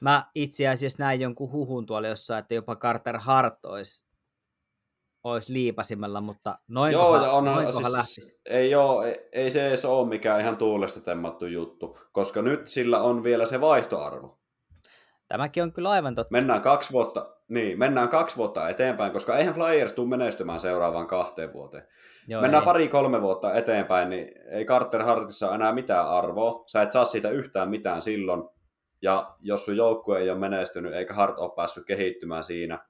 [0.00, 4.04] Mä itse asiassa näin jonkun huhun tuolla jossain, että jopa Carter Hart olisi,
[5.24, 7.72] olisi liipasimella, mutta noin Joo, ja onhan,
[8.02, 12.68] siis, ei, oo, ei, ei, se edes ole mikään ihan tuulesta temmattu juttu, koska nyt
[12.68, 14.39] sillä on vielä se vaihtoarvo.
[15.30, 16.32] Tämäkin on kyllä aivan totta.
[16.32, 21.52] Mennään kaksi vuotta, niin, mennään kaksi vuotta eteenpäin, koska eihän Flyers tule menestymään seuraavaan kahteen
[21.52, 21.88] vuoteen.
[22.28, 26.64] Joo, Mennään pari-kolme vuotta eteenpäin, niin ei Carter Hartissa ole enää mitään arvoa.
[26.66, 28.48] Sä et saa siitä yhtään mitään silloin.
[29.02, 32.86] Ja jos sun joukkue ei ole menestynyt, eikä Hart ole päässyt kehittymään siinä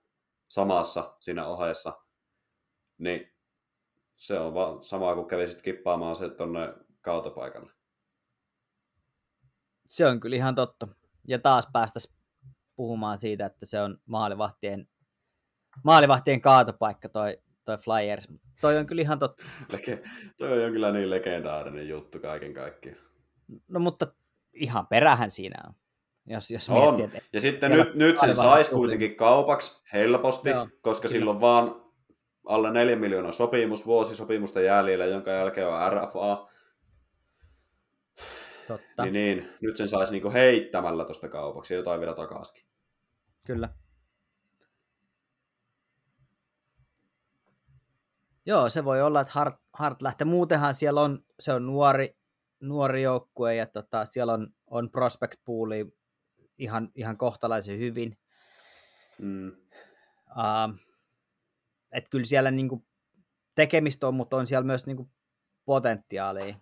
[0.48, 1.92] samassa, siinä ohessa,
[2.98, 3.32] niin
[4.16, 7.72] se on vaan sama kuin kävisit kippaamaan se tuonne kautapaikalle.
[9.88, 10.88] Se on kyllä ihan totta.
[11.28, 12.19] Ja taas päästäisiin
[12.80, 14.88] puhumaan siitä, että se on maalivahtien,
[15.84, 18.28] maalivahtien kaatopaikka toi, toi Flyers.
[18.60, 19.44] Toi on kyllä ihan totta.
[19.72, 20.02] Leke,
[20.38, 22.98] toi on kyllä niin legendaarinen juttu kaiken kaikkiaan.
[23.68, 24.06] No mutta
[24.52, 25.74] ihan perähän siinä on.
[26.26, 26.94] Jos, jos on.
[26.94, 31.18] Miettii, että ja sitten nyt, nyt sen saisi kuitenkin kaupaksi helposti, Joo, koska kyllä.
[31.18, 31.84] silloin vaan
[32.46, 36.48] alle 4 miljoonaa sopimus, vuosisopimusta jäljellä, jonka jälkeen on RFA.
[38.68, 39.02] Totta.
[39.02, 42.69] Niin, niin nyt sen saisi niinku heittämällä tuosta kaupaksi jotain vielä takaisin.
[43.46, 43.74] Kyllä.
[48.46, 50.24] Joo, se voi olla, että Hart, Hart lähtee.
[50.24, 52.16] Muutenhan siellä on, se on nuori,
[52.60, 55.92] nuori joukkue ja tota, siellä on, on prospect pooli
[56.58, 58.18] ihan, ihan kohtalaisen hyvin.
[59.18, 59.48] Mm.
[60.28, 60.80] Uh,
[61.92, 62.86] et kyllä siellä niinku
[63.54, 65.10] tekemistä on, mutta on siellä myös niinku
[65.64, 66.54] potentiaalia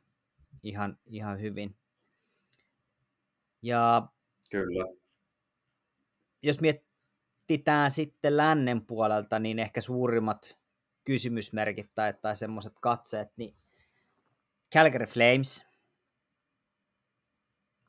[0.63, 1.77] ihan, ihan hyvin.
[3.63, 4.09] Ja
[4.51, 4.85] kyllä.
[6.43, 10.59] Jos mietitään sitten lännen puolelta, niin ehkä suurimmat
[11.05, 13.57] kysymysmerkit tai, tai semmoiset katseet, niin
[14.75, 15.67] Calgary Flames,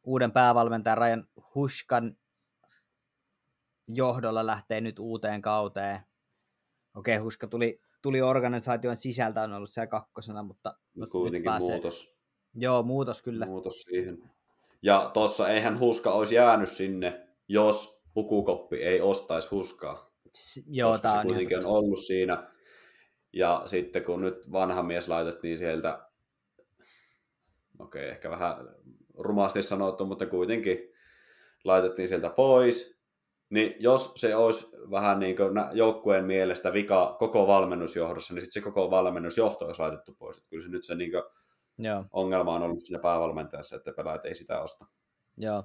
[0.04, 2.18] uuden päävalmentajan Ryan Hushkan
[3.88, 6.00] johdolla lähtee nyt uuteen kauteen.
[6.96, 10.76] Okei, Huska tuli, tuli organisaation sisältä, on ollut siellä kakkosena, mutta
[11.12, 11.70] kuitenkin pääsee...
[11.70, 12.20] muutos.
[12.54, 13.46] Joo, muutos kyllä.
[13.46, 14.32] Muutos siihen.
[14.82, 20.12] Ja tossa eihän Huska olisi jäänyt sinne, jos Hukukoppi ei ostaisi Huskaa.
[20.38, 22.52] S- joo, tämä on kuitenkin on ollut siinä.
[23.34, 26.10] Ja sitten kun nyt vanha mies laitettiin sieltä,
[27.80, 28.56] okei, okay, ehkä vähän
[29.18, 30.78] rumasti sanottu, mutta kuitenkin
[31.64, 33.00] laitettiin sieltä pois,
[33.50, 38.70] niin jos se olisi vähän niin kuin joukkueen mielestä vika koko valmennusjohdossa, niin sitten se
[38.70, 40.38] koko valmennusjohto olisi laitettu pois.
[40.38, 41.24] Että kyllä se nyt se niin kuin
[41.78, 42.06] Joo.
[42.12, 44.86] ongelma on ollut siinä päävalmentajassa, että pelaajat ei sitä osta.
[45.38, 45.64] Joo,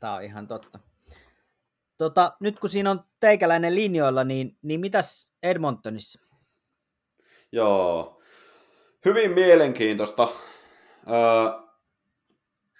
[0.00, 0.78] tämä on ihan totta.
[2.00, 6.20] Tota, nyt kun siinä on teikäläinen linjoilla, niin, niin mitäs Edmontonissa?
[7.52, 8.20] Joo,
[9.04, 10.28] hyvin mielenkiintoista.
[11.08, 11.68] Öö,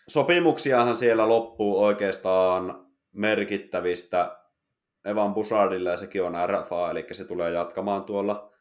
[0.09, 4.39] sopimuksiahan siellä loppuu oikeastaan merkittävistä
[5.05, 8.53] Evan Bushardille ja sekin on RFA, eli se tulee jatkamaan tuolla.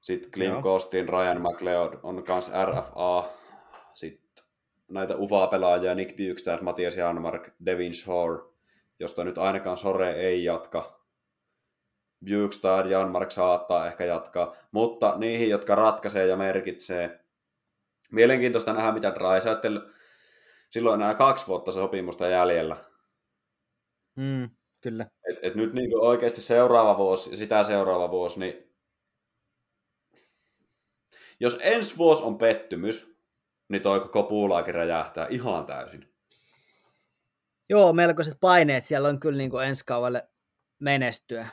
[0.00, 3.30] Sitten Clint Costin, Ryan McLeod on myös RFA.
[3.94, 4.23] Sitten
[4.88, 8.42] näitä UFA-pelaajia, Nick Bukestad, Matias Janmark, Devin Shore,
[8.98, 11.00] josta nyt ainakaan Sore ei jatka.
[12.24, 17.24] Bukestad, Janmark saattaa ehkä jatkaa, mutta niihin, jotka ratkaisee ja merkitsee,
[18.14, 19.80] Mielenkiintoista nähdä, mitä Drysaitel,
[20.70, 22.76] silloin enää kaksi vuotta sopimusta jäljellä.
[24.16, 25.06] Mm, kyllä.
[25.30, 28.74] Et, et nyt niin oikeasti seuraava vuosi ja sitä seuraava vuosi, niin
[31.40, 33.13] jos ensi vuosi on pettymys,
[33.74, 36.08] niin toi koko puulaakin räjähtää ihan täysin.
[37.70, 40.28] Joo, melkoiset paineet siellä on kyllä niin kuin ensi kaudelle
[40.78, 41.46] menestyä.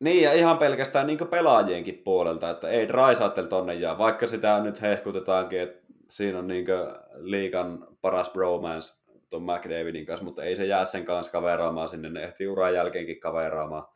[0.00, 4.82] Niin, ja ihan pelkästään niin pelaajienkin puolelta, että ei Drysaitel tonne jää, vaikka sitä nyt
[4.82, 6.66] hehkutetaankin, että siinä on niin
[7.14, 12.22] liikan paras bromance tuon McDavidin kanssa, mutta ei se jää sen kanssa kaveraamaan sinne, ne
[12.22, 13.86] ehtii uran jälkeenkin kaveraamaan,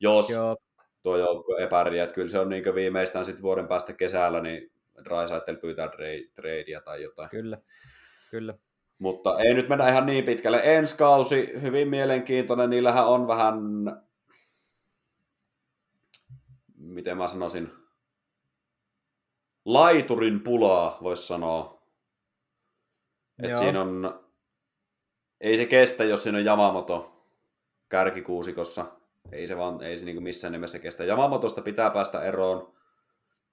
[0.00, 0.56] jos Joo.
[1.02, 4.73] tuo joukko epäriä, että kyllä se on niin viimeistään sitten vuoden päästä kesällä, niin
[5.04, 5.88] Drysaitel pyytää
[6.34, 7.30] tradea tai jotain.
[7.30, 7.58] Kyllä,
[8.30, 8.54] kyllä.
[8.98, 10.60] Mutta ei nyt mennä ihan niin pitkälle.
[10.64, 13.58] Ensi kausi, hyvin mielenkiintoinen, niillähän on vähän
[16.84, 17.72] miten mä sanoisin,
[19.64, 21.82] laiturin pulaa, voisi sanoa.
[23.42, 24.24] Et siinä on,
[25.40, 27.26] ei se kestä, jos siinä on Yamamoto
[27.88, 28.86] kärkikuusikossa.
[29.32, 31.04] Ei se vaan, ei se niin missään nimessä kestä.
[31.04, 32.74] Yamamotosta pitää päästä eroon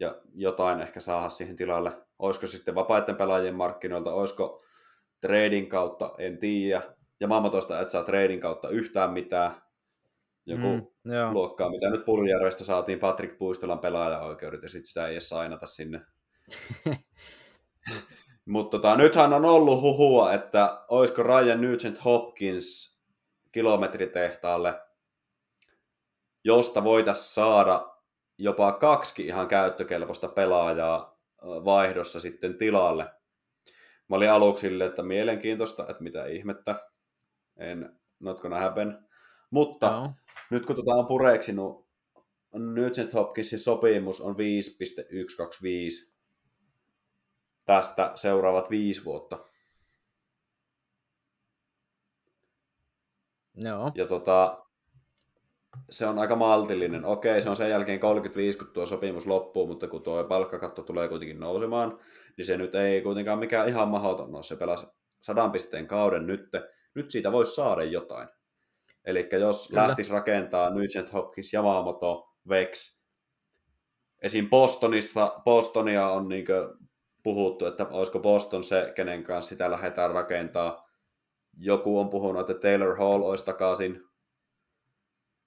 [0.02, 1.92] ja jotain ehkä saada siihen tilalle.
[2.20, 4.62] Olisiko sitten vapaiden pelaajien markkinoilta, olisiko
[5.22, 6.82] trading kautta, en tiedä.
[7.22, 9.62] Yamamotosta et saa treidin kautta yhtään mitään.
[10.46, 11.34] Joku mm, joo.
[11.34, 16.02] luokkaa, mitä nyt Puljärvestä saatiin Patrick Puistolan pelaajaoikeudet, ja sitten sitä ei edes sainata sinne.
[18.46, 23.02] Mutta tota, nythän on ollut huhua, että olisiko Ryan Nugent Hopkins
[23.52, 24.82] kilometritehtaalle,
[26.44, 27.91] josta voitaisiin saada
[28.44, 33.04] jopa kaksi ihan käyttökelpoista pelaajaa vaihdossa sitten tilalle.
[34.08, 36.90] Mä olin aluksi sille, että mielenkiintoista, että mitä ihmettä,
[37.58, 39.08] en not gonna happen.
[39.52, 40.14] Mutta no.
[40.50, 41.88] nyt kun tota on pureksinut,
[42.54, 46.14] Nugent Hopkinsin sopimus on 5,125
[47.66, 49.38] tästä seuraavat viisi vuotta.
[53.56, 53.92] Joo.
[53.96, 54.66] Ja tota,
[55.90, 57.06] se on aika maltillinen.
[57.06, 61.08] Okei, se on sen jälkeen 35, kun tuo sopimus loppuu, mutta kun tuo palkkakatto tulee
[61.08, 62.00] kuitenkin nousemaan,
[62.38, 64.44] niin se nyt ei kuitenkaan mikään ihan mahdoton ole.
[64.44, 64.88] Se pelasi
[65.22, 66.50] sadan pisteen kauden nyt.
[66.96, 68.28] Nyt siitä voisi saada jotain.
[69.06, 69.84] Eli jos Kyllä.
[69.84, 73.02] lähtisi rakentaa Nugent Hopkins, Yamamoto, Vex,
[74.22, 74.50] esim.
[74.50, 76.46] Bostonista, Bostonia on niin
[77.24, 80.90] puhuttu, että olisiko Boston se, kenen kanssa sitä lähdetään rakentaa.
[81.58, 84.11] Joku on puhunut, että Taylor Hall olisi takaisin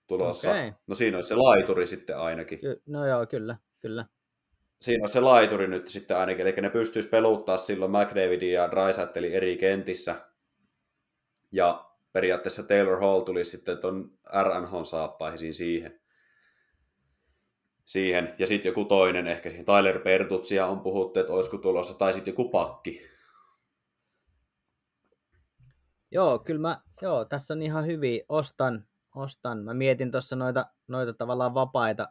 [0.07, 0.51] tulossa.
[0.51, 0.73] Okay.
[0.87, 2.59] No siinä olisi se laituri sitten ainakin.
[2.59, 4.07] Ky- no joo, kyllä, kyllä.
[4.81, 9.33] Siinä on se laituri nyt sitten ainakin, eli ne pystyisi peluttaa silloin McDavidin ja Drysaitlin
[9.33, 10.15] eri kentissä.
[11.53, 16.01] Ja periaatteessa Taylor Hall tuli sitten tuon RNH-saappaihin siihen
[17.85, 18.35] siihen.
[18.39, 22.33] Ja sitten joku toinen, ehkä siihen Tyler Pertutsia on puhuttu, että olisiko tulossa, tai sitten
[22.33, 23.01] joku pakki.
[26.11, 29.65] Joo, kyllä mä, joo, tässä on ihan hyvin, ostan, ostan.
[29.65, 32.09] Mä mietin tuossa noita, noita tavallaan vapaita,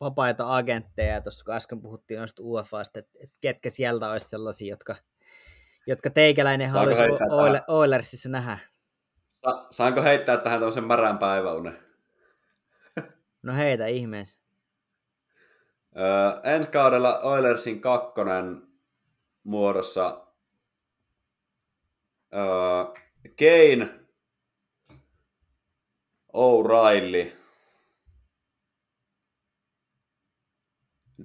[0.00, 4.96] vapaita agentteja, tuossa kun äsken puhuttiin noista UFAsta, että, että ketkä sieltä olisi sellaisia, jotka,
[5.86, 8.58] jotka teikäläinen haluaisi Oilersissa nähdä.
[9.32, 11.78] Sa- saanko heittää tähän tämmöisen märän päiväunen?
[13.42, 14.40] No heitä ihmeessä.
[15.96, 18.62] Öö, ensi kaudella Oilersin kakkonen
[19.44, 20.26] muodossa
[22.34, 22.84] öö,
[23.38, 23.99] Kane,
[26.32, 27.32] O'Reilly,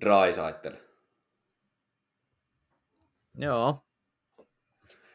[0.01, 0.73] Drysaitel.
[3.37, 3.79] Joo.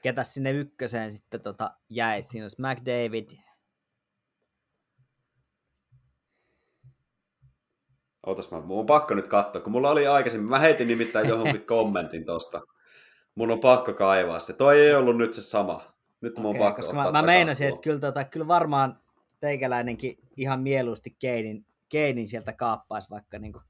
[0.03, 2.23] Ketä sinne ykköseen sitten tota jäi?
[2.23, 3.31] Siinä olisi McDavid,
[8.27, 11.67] Ootas mä, mun on pakko nyt katsoa, kun mulla oli aikaisemmin, mä heitin nimittäin johonkin
[11.77, 12.61] kommentin tosta.
[13.35, 14.53] Mun on pakko kaivaa se.
[14.53, 15.93] Toi ei ollut nyt se sama.
[16.21, 19.01] Nyt mun okay, on pakko koska mä, mä meinasin, että kyllä, tota, kyllä varmaan
[19.41, 23.65] teikäläinenkin ihan mieluusti Keinin, Keinin sieltä kaappaisi vaikka niin kuin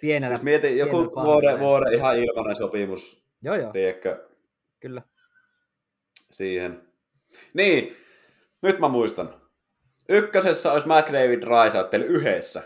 [0.00, 0.36] pienellä.
[0.36, 3.24] Siis mietin, joku vuoden, vuoden ihan ilmanen sopimus.
[3.42, 3.72] Joo, joo.
[3.72, 4.28] Tiedätkö?
[4.80, 5.02] Kyllä.
[6.30, 6.82] Siihen.
[7.54, 7.96] Niin,
[8.62, 9.40] nyt mä muistan.
[10.08, 12.62] Ykkösessä olisi McDavid Raisaittel yhdessä.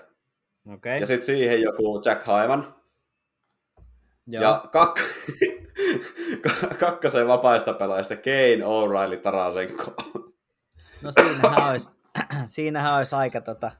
[0.75, 0.99] Okay.
[0.99, 2.75] Ja sitten siihen joku Jack Hyman.
[4.27, 4.43] Joo.
[4.43, 5.01] Ja kak...
[6.81, 9.95] kakkosen vapaista pelaajista Kane, O'Reilly, Tarasenko.
[11.03, 11.98] No siinähän olisi,
[12.47, 13.71] siinähän olisi aika tota...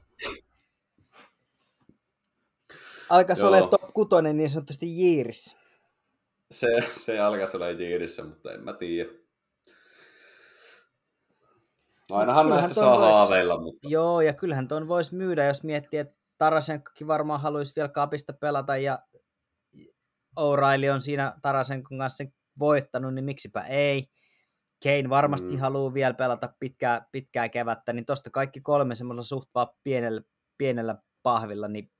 [3.09, 5.57] Alkaisi olla top kutonen niin sanotusti jiirissä.
[6.51, 9.09] Se, se alkaisi olla jiirissä, mutta en mä tiedä.
[12.11, 13.61] Ainahan kyllähän näistä saa vois, haaveilla.
[13.61, 13.87] Mutta...
[13.89, 18.77] Joo, ja kyllähän tuon voisi myydä, jos miettii, että Tarasenkokin varmaan haluaisi vielä kapista pelata
[18.77, 18.99] ja
[20.39, 22.23] O'Reilly on siinä Tarasenkon kanssa
[22.59, 24.09] voittanut, niin miksipä ei.
[24.83, 25.59] Kane varmasti mm.
[25.59, 30.21] haluaa vielä pelata pitkää, pitkää kevättä, niin tosta kaikki kolme semmoisella suht vaan pienellä,
[30.57, 31.91] pienellä pahvilla, niin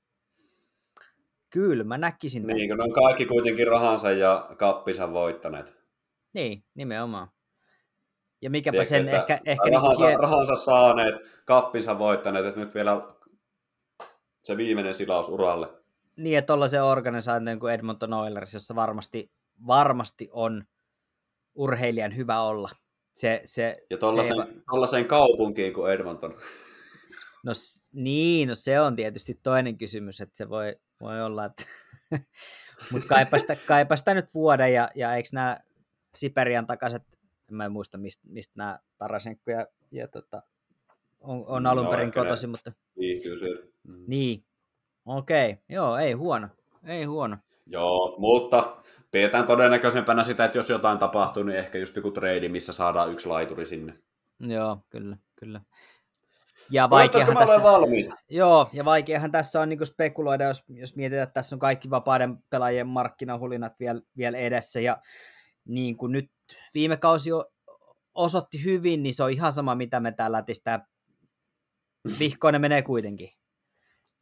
[1.50, 2.46] kyllä mä näkisin.
[2.46, 5.74] Niin, kun on kaikki kuitenkin rahansa ja kappinsa voittaneet.
[6.32, 7.28] Niin, nimenomaan.
[8.42, 9.40] Ja mikäpä Tiedätkö, sen ehkä...
[9.44, 10.30] ehkä rahansa, niin kuin...
[10.30, 11.14] rahansa saaneet,
[11.44, 13.02] kappinsa voittaneet, että nyt vielä
[14.44, 15.68] se viimeinen silaus uralle.
[16.16, 19.32] Niin, että tuollaisen organisaation kuin Edmonton Oilers, jossa varmasti,
[19.66, 20.64] varmasti on
[21.54, 22.68] urheilijan hyvä olla.
[23.14, 25.08] Se, se, ja tuollaiseen, se...
[25.08, 26.38] kaupunkiin kuin Edmonton.
[27.44, 27.52] No
[27.92, 31.64] niin, no se on tietysti toinen kysymys, että se voi, voi olla, että...
[32.92, 35.58] mutta kaipa sitä, kaipa sitä nyt vuoden, ja, ja eikö nämä
[36.14, 37.02] Siperian takaiset,
[37.50, 40.42] en mä muista mistä, mistä nämä Tarasenko ja, ja tota,
[41.20, 42.72] on, on alun no, perin kotosi, mutta...
[42.98, 43.66] Viihtyy siellä.
[43.82, 44.04] Mm.
[44.06, 44.44] Niin,
[45.04, 45.62] okei, okay.
[45.68, 46.48] joo, ei huono,
[46.84, 47.36] ei huono.
[47.66, 48.76] Joo, mutta
[49.10, 53.28] pidetään todennäköisempänä sitä, että jos jotain tapahtuu, niin ehkä just joku trade, missä saadaan yksi
[53.28, 53.98] laituri sinne.
[54.40, 55.60] Joo, kyllä, kyllä.
[56.70, 58.14] Ja vaikeahan tässä, valmiita?
[58.30, 62.38] Joo, ja vaikeahan tässä on niin spekuloida, jos, jos mietitään, että tässä on kaikki vapaiden
[62.50, 64.96] pelaajien markkinahulinat vielä, vielä edessä, ja
[65.64, 66.30] niin kuin nyt
[66.74, 67.30] viime kausi
[68.14, 70.86] osoitti hyvin, niin se on ihan sama, mitä me täällä lätistään.
[72.18, 73.39] Vihkoon ne menee kuitenkin.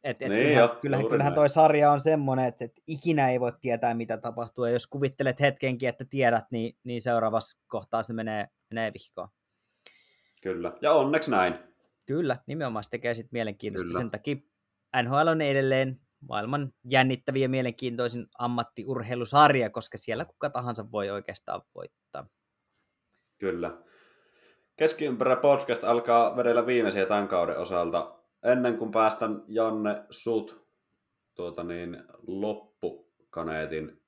[0.03, 3.39] Et, et Niin kyllähän, jo, kyllähän, kyllähän toi sarja on semmoinen, että, että ikinä ei
[3.39, 4.65] voi tietää, mitä tapahtuu.
[4.65, 9.27] Ja jos kuvittelet hetkenkin, että tiedät, niin, niin seuraavassa kohtaa se menee, menee vihkoon.
[10.41, 10.73] Kyllä.
[10.81, 11.55] Ja onneksi näin.
[12.05, 13.87] Kyllä, nimenomaan se tekee sitten mielenkiintoista.
[13.87, 13.99] Kyllä.
[13.99, 14.35] Sen takia
[15.03, 22.27] NHL on edelleen maailman jännittäviä ja mielenkiintoisin ammattiurheilusarja, koska siellä kuka tahansa voi oikeastaan voittaa.
[23.37, 23.77] Kyllä.
[24.75, 28.18] Keskiympärä podcast alkaa vedellä viimeisiä tämän kauden osalta.
[28.43, 30.67] Ennen kuin päästän Janne sut
[31.35, 34.01] tuota niin, loppukaneetin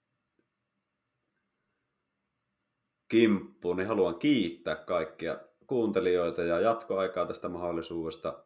[3.08, 8.44] kimppuun, niin haluan kiittää kaikkia kuuntelijoita ja jatkoaikaa tästä mahdollisuudesta.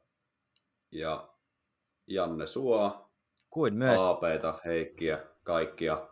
[0.91, 1.29] Ja
[2.07, 3.05] Janne sua,
[3.55, 4.01] Kuin myös.
[4.01, 6.07] Aapeita, Heikkiä, kaikkia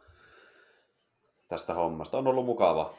[1.47, 2.17] tästä hommasta.
[2.17, 2.93] On ollut mukava.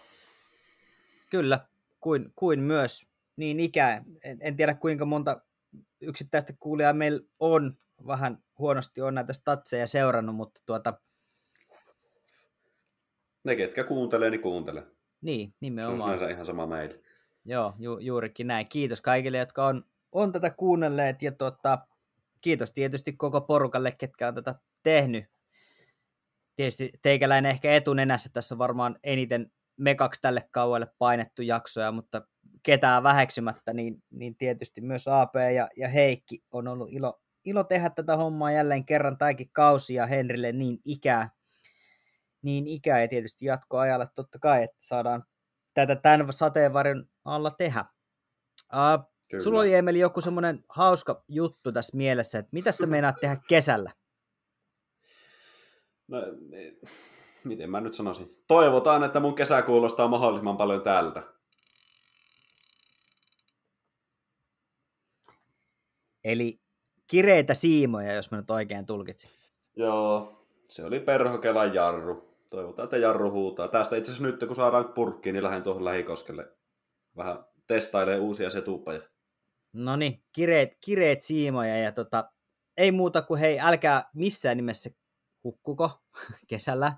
[1.31, 1.61] Kyllä,
[2.01, 3.07] kuin, kuin myös
[3.37, 4.05] niin ikään.
[4.25, 5.41] En, en tiedä kuinka monta
[6.01, 7.77] yksittäistä kuulijaa meillä on.
[8.07, 11.01] Vähän huonosti on näitä statseja seurannut, mutta tuota,
[13.45, 14.83] Ne, ketkä kuuntelee, niin kuuntelee.
[15.21, 16.31] niin, Se on nimenomaan.
[16.31, 17.01] ihan sama meille.
[17.45, 18.69] Joo, ju, juurikin näin.
[18.69, 21.79] Kiitos kaikille, jotka on, on tätä kuunnelleet ja tuota,
[22.41, 25.25] kiitos tietysti koko porukalle, ketkä on tätä tehnyt.
[26.57, 32.23] Tietysti teikäläinen ehkä etunenässä, tässä on varmaan eniten mekaksi tälle kaualle painettu jaksoja, mutta
[32.65, 37.91] ketään väheksymättä, niin, niin tietysti myös AP ja, ja Heikki on ollut ilo, ilo tehdä
[37.91, 41.31] tätä hommaa jälleen kerran tämäkin kausi ja Henrille niin ikää,
[42.43, 45.25] niin ikää ja tietysti jatkoajalle totta kai, että saadaan
[45.75, 47.85] tätä tämän sateenvarjon alla tehdä.
[48.73, 49.45] Uh, Kyllä.
[49.45, 53.93] sulla oli Emeli joku semmoinen hauska juttu tässä mielessä, että mitä sä meinaat tehdä kesällä?
[56.09, 56.19] No,
[56.53, 56.73] eh,
[57.45, 58.45] miten mä nyt sanoisin?
[58.49, 61.34] Toivotaan, että mun kesä kuulostaa mahdollisimman paljon tältä.
[66.25, 66.61] Eli
[67.07, 69.31] kireitä siimoja, jos mä nyt oikein tulkitsin.
[69.77, 72.35] Joo, se oli perhokelan jarru.
[72.51, 73.69] Toivotaan, että jarru huutaa.
[73.69, 76.49] Tästä itse asiassa nyt, kun saadaan purkkiin, niin lähden tuohon lähikoskelle
[77.17, 79.01] vähän testailee uusia setupaja.
[79.73, 82.31] No niin, kireet, kireet siimoja ja tota,
[82.77, 84.91] ei muuta kuin hei, älkää missään nimessä
[85.45, 85.91] hukkuko
[86.49, 86.93] kesällä,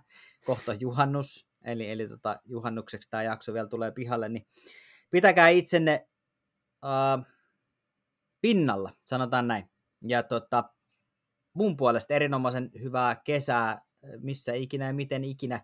[0.45, 4.47] kohta juhannus, eli, eli tota, juhannukseksi tämä jakso vielä tulee pihalle, niin
[5.11, 6.09] pitäkää itsenne
[6.85, 7.36] uh,
[8.47, 9.71] pinnalla, sanotaan näin.
[10.03, 10.65] Ja tota,
[11.55, 13.83] mun puolesta erinomaisen hyvää kesää,
[14.19, 15.61] missä ikinä ja miten ikinä.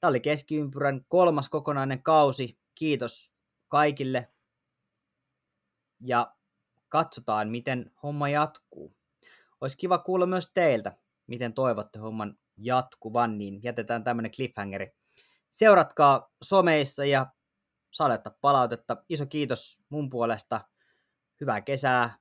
[0.00, 2.58] Tämä oli keskiympyrän kolmas kokonainen kausi.
[2.74, 3.34] Kiitos
[3.68, 4.32] kaikille.
[6.00, 6.34] Ja
[6.88, 8.96] katsotaan, miten homma jatkuu.
[9.60, 14.92] Olisi kiva kuulla myös teiltä, miten toivotte homman jatkuvan, niin jätetään tämmöinen cliffhangeri.
[15.50, 17.26] Seuratkaa someissa ja
[17.90, 19.04] saadetta palautetta.
[19.08, 20.60] Iso kiitos mun puolesta.
[21.40, 22.16] Hyvää kesää,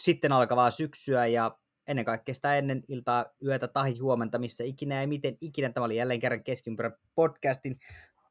[0.00, 5.08] sitten alkavaa syksyä ja ennen kaikkea sitä ennen iltaa, yötä tai huomenta, missä ikinä ja
[5.08, 5.70] miten ikinä.
[5.70, 7.78] Tämä oli jälleen kerran Keskiympärä podcastin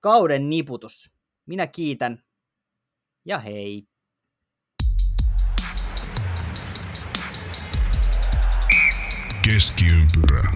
[0.02, 1.14] kauden niputus.
[1.46, 2.24] Minä kiitän
[3.26, 3.88] ja hei!
[9.44, 10.52] Keskiympyrä.